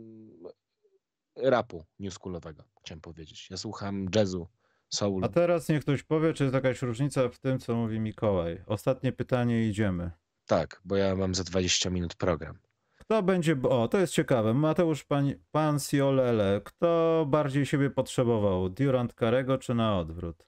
[1.36, 3.49] rapu newschoolowego, chciałem powiedzieć.
[3.49, 4.47] Ja słucham jazzu,
[4.89, 5.26] soul.
[5.26, 8.63] A teraz niech ktoś powie, czy jest jakaś różnica w tym, co mówi Mikołaj.
[8.65, 10.11] Ostatnie pytanie i idziemy.
[10.45, 12.57] Tak, bo ja mam za 20 minut program.
[13.06, 19.14] Kto będzie, o to jest ciekawe, Mateusz Pan, Pan Siolele, kto bardziej siebie potrzebował, Durant
[19.14, 20.47] Karego czy na odwrót?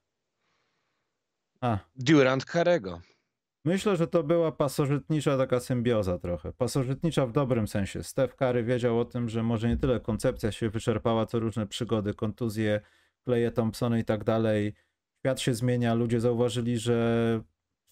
[1.61, 3.01] A, Durant Karego.
[3.65, 6.53] myślę, że to była pasożytnicza taka symbioza trochę.
[6.53, 8.03] Pasożytnicza w dobrym sensie.
[8.03, 12.13] Steph Curry wiedział o tym, że może nie tyle koncepcja się wyczerpała, co różne przygody,
[12.13, 12.81] kontuzje,
[13.25, 14.73] Kleje Thompsony i tak dalej.
[15.19, 17.41] Świat się zmienia, ludzie zauważyli, że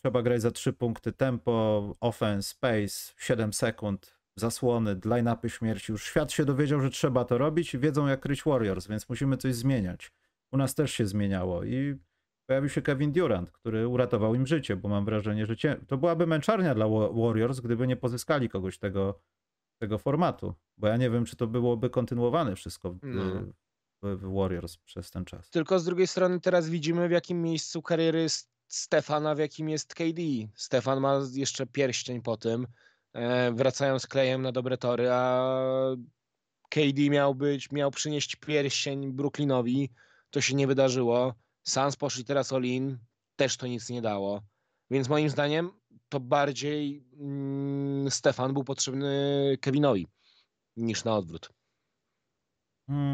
[0.03, 5.91] trzeba grać za trzy punkty tempo, offense, pace, 7 sekund, zasłony, line-upy śmierci.
[5.91, 9.37] Już świat się dowiedział, że trzeba to robić i wiedzą jak kryć Warriors, więc musimy
[9.37, 10.11] coś zmieniać.
[10.51, 11.95] U nas też się zmieniało i
[12.49, 15.79] pojawił się Kevin Durant, który uratował im życie, bo mam wrażenie, że cię...
[15.87, 19.19] to byłaby męczarnia dla Wa- Warriors, gdyby nie pozyskali kogoś tego,
[19.81, 23.23] tego formatu, bo ja nie wiem, czy to byłoby kontynuowane wszystko w, No.
[24.17, 25.49] w, Warriors przez ten czas.
[25.49, 29.95] Tylko z drugiej strony teraz widzimy w jakim miejscu kariery jest Stefana, w jakim jest
[29.95, 30.21] KD.
[30.55, 32.67] Stefan ma jeszcze pierścień po tym.
[33.15, 35.49] E, wracają z klejem na dobre tory, a
[36.69, 39.89] KD miał być, miał przynieść pierścień Brooklynowi.
[40.29, 41.33] To się nie wydarzyło.
[41.63, 42.97] Suns poszli teraz all-in,
[43.35, 44.41] też to nic nie dało.
[44.91, 45.71] Więc moim zdaniem
[46.09, 50.07] to bardziej mm, Stefan był potrzebny Kevinowi
[50.77, 51.49] niż na odwrót.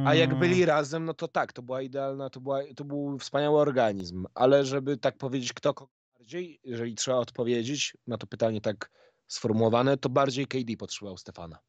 [0.05, 3.19] A jak Mm, byli razem, no to tak, to była idealna, to, była, to był
[3.19, 8.61] wspaniały organizm, ale żeby tak powiedzieć, kto kogo bardziej, jeżeli trzeba odpowiedzieć na to pytanie
[8.61, 8.89] tak
[9.33, 11.59] sformułowane, to bardziej KD potrzebował Stefana.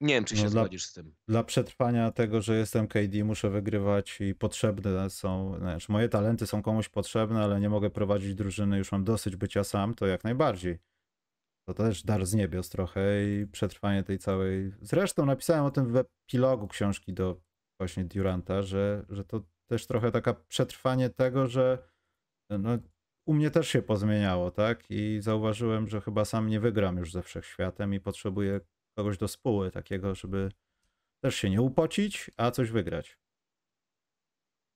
[0.00, 1.14] Nie wiem, czy się No, dla- zgodzisz z tym.
[1.28, 6.62] Dla przetrwania tego, że jestem KD, muszę wygrywać i potrzebne są, znaczy moje talenty są
[6.62, 10.78] komuś potrzebne, ale nie mogę prowadzić drużyny, już mam dosyć bycia sam, to jak najbardziej.
[11.68, 14.72] To też dar z niebios trochę i przetrwanie tej całej...
[14.80, 17.40] Zresztą napisałem o tym w epilogu książki do
[17.80, 21.90] właśnie Duranta, że, że to też trochę taka przetrwanie tego, że
[22.50, 22.78] no,
[23.26, 24.90] u mnie też się pozmieniało, tak?
[24.90, 28.60] I zauważyłem, że chyba sam nie wygram już ze wszechświatem i potrzebuję
[28.98, 30.52] kogoś do spóły, takiego, żeby
[31.24, 33.18] też się nie upocić, a coś wygrać.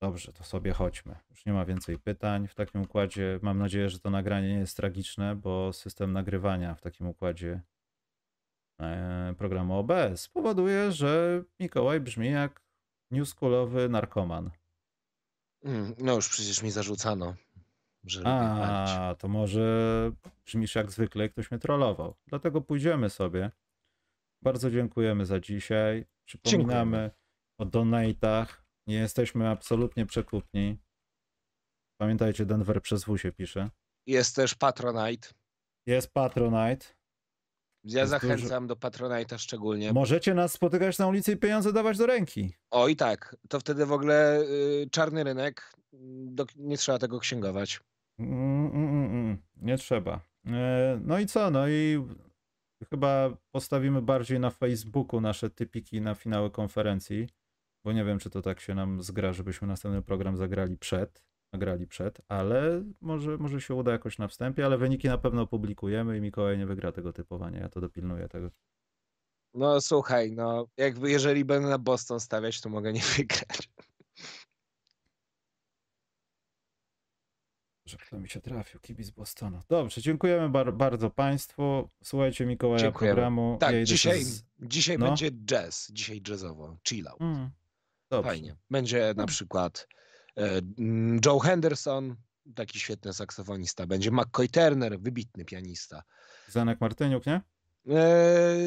[0.01, 1.15] Dobrze, to sobie chodźmy.
[1.29, 2.47] Już nie ma więcej pytań.
[2.47, 6.81] W takim układzie mam nadzieję, że to nagranie nie jest tragiczne, bo system nagrywania w
[6.81, 7.61] takim układzie
[8.81, 12.61] e, programu OBS powoduje, że Mikołaj brzmi jak
[13.11, 14.51] newschoolowy narkoman.
[15.63, 17.35] Mm, No już przecież mi zarzucano,
[18.05, 18.89] że lubię palić.
[18.97, 20.11] A, to może
[20.45, 22.15] brzmisz jak zwykle, ktoś mnie trollował.
[22.27, 23.51] Dlatego pójdziemy sobie.
[24.43, 26.05] Bardzo dziękujemy za dzisiaj.
[26.27, 27.11] Przypominamy
[27.59, 28.65] o donatach.
[28.87, 30.77] Nie jesteśmy absolutnie przekupni.
[32.01, 33.69] Pamiętajcie, Denver przez W się pisze.
[34.07, 35.29] Jest też Patronite.
[35.87, 36.85] Jest Patronite.
[37.83, 39.93] Ja Jest zachęcam do Patronite'a szczególnie.
[39.93, 42.53] Możecie nas spotykać na ulicy i pieniądze dawać do ręki.
[42.71, 45.73] O i tak, to wtedy w ogóle y, czarny rynek,
[46.25, 47.79] do, nie trzeba tego księgować.
[48.19, 49.37] Mm, mm, mm, mm.
[49.61, 50.19] Nie trzeba.
[50.47, 51.51] E, No i co?
[51.51, 52.03] No i
[52.89, 57.29] chyba postawimy bardziej na Facebooku nasze typiki na finały konferencji,
[57.83, 61.23] bo nie wiem, czy to tak się nam zgra, żebyśmy następny program zagrali przed,
[61.53, 66.17] nagrali przed, ale może, może się uda jakoś na wstępie, ale wyniki na pewno opublikujemy
[66.17, 68.49] i Mikołaj nie wygra tego typowania, ja to dopilnuję tego.
[69.53, 73.69] No słuchaj, no jakby jeżeli będę na Boston stawiać, to mogę nie wygrać.
[77.85, 79.61] Że kto mi się trafił, kibic Bostonu.
[79.69, 81.89] Dobrze, dziękujemy bar- bardzo Państwu.
[82.03, 83.15] Słuchajcie Mikołaja Dziękujemy.
[83.15, 83.57] programu.
[83.59, 85.05] Tak, Ja dzisiaj, z- dzisiaj no.
[85.05, 87.21] będzie jazz, dzisiaj jazzowo, chill out.
[87.21, 87.49] Mm,
[88.09, 88.29] dobrze.
[88.29, 88.55] Fajnie.
[88.69, 89.87] Będzie na przykład
[90.37, 92.15] e, mm, Joe Henderson,
[92.55, 93.87] taki świetny saksofonista.
[93.87, 96.03] Będzie McCoy Turner, wybitny pianista.
[96.47, 97.41] Zanek Martyniuk, nie?
[97.89, 98.57] E,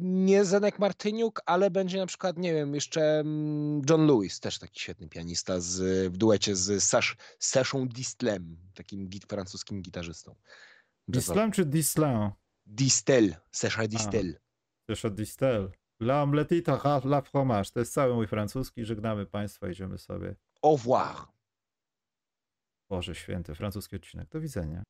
[0.00, 4.80] nie Zenek Martyniuk, ale będzie na przykład, nie wiem, jeszcze mm, John Lewis, też taki
[4.80, 10.34] świetny pianista z, w duecie z Sash, Sashą Distlem, takim git, francuskim gitarzystą.
[11.08, 12.32] Dislam czy Dislam?
[12.66, 14.38] Distel, Sasha Distel.
[14.88, 15.70] Jeszcze Distel.
[16.00, 17.70] La omeletita, ha, la fromage.
[17.70, 18.84] To jest cały mój francuski.
[18.84, 20.34] Żegnamy Państwa, idziemy sobie.
[20.62, 21.16] Au revoir.
[22.88, 24.28] Boże święty, francuski odcinek.
[24.28, 24.82] Do widzenia.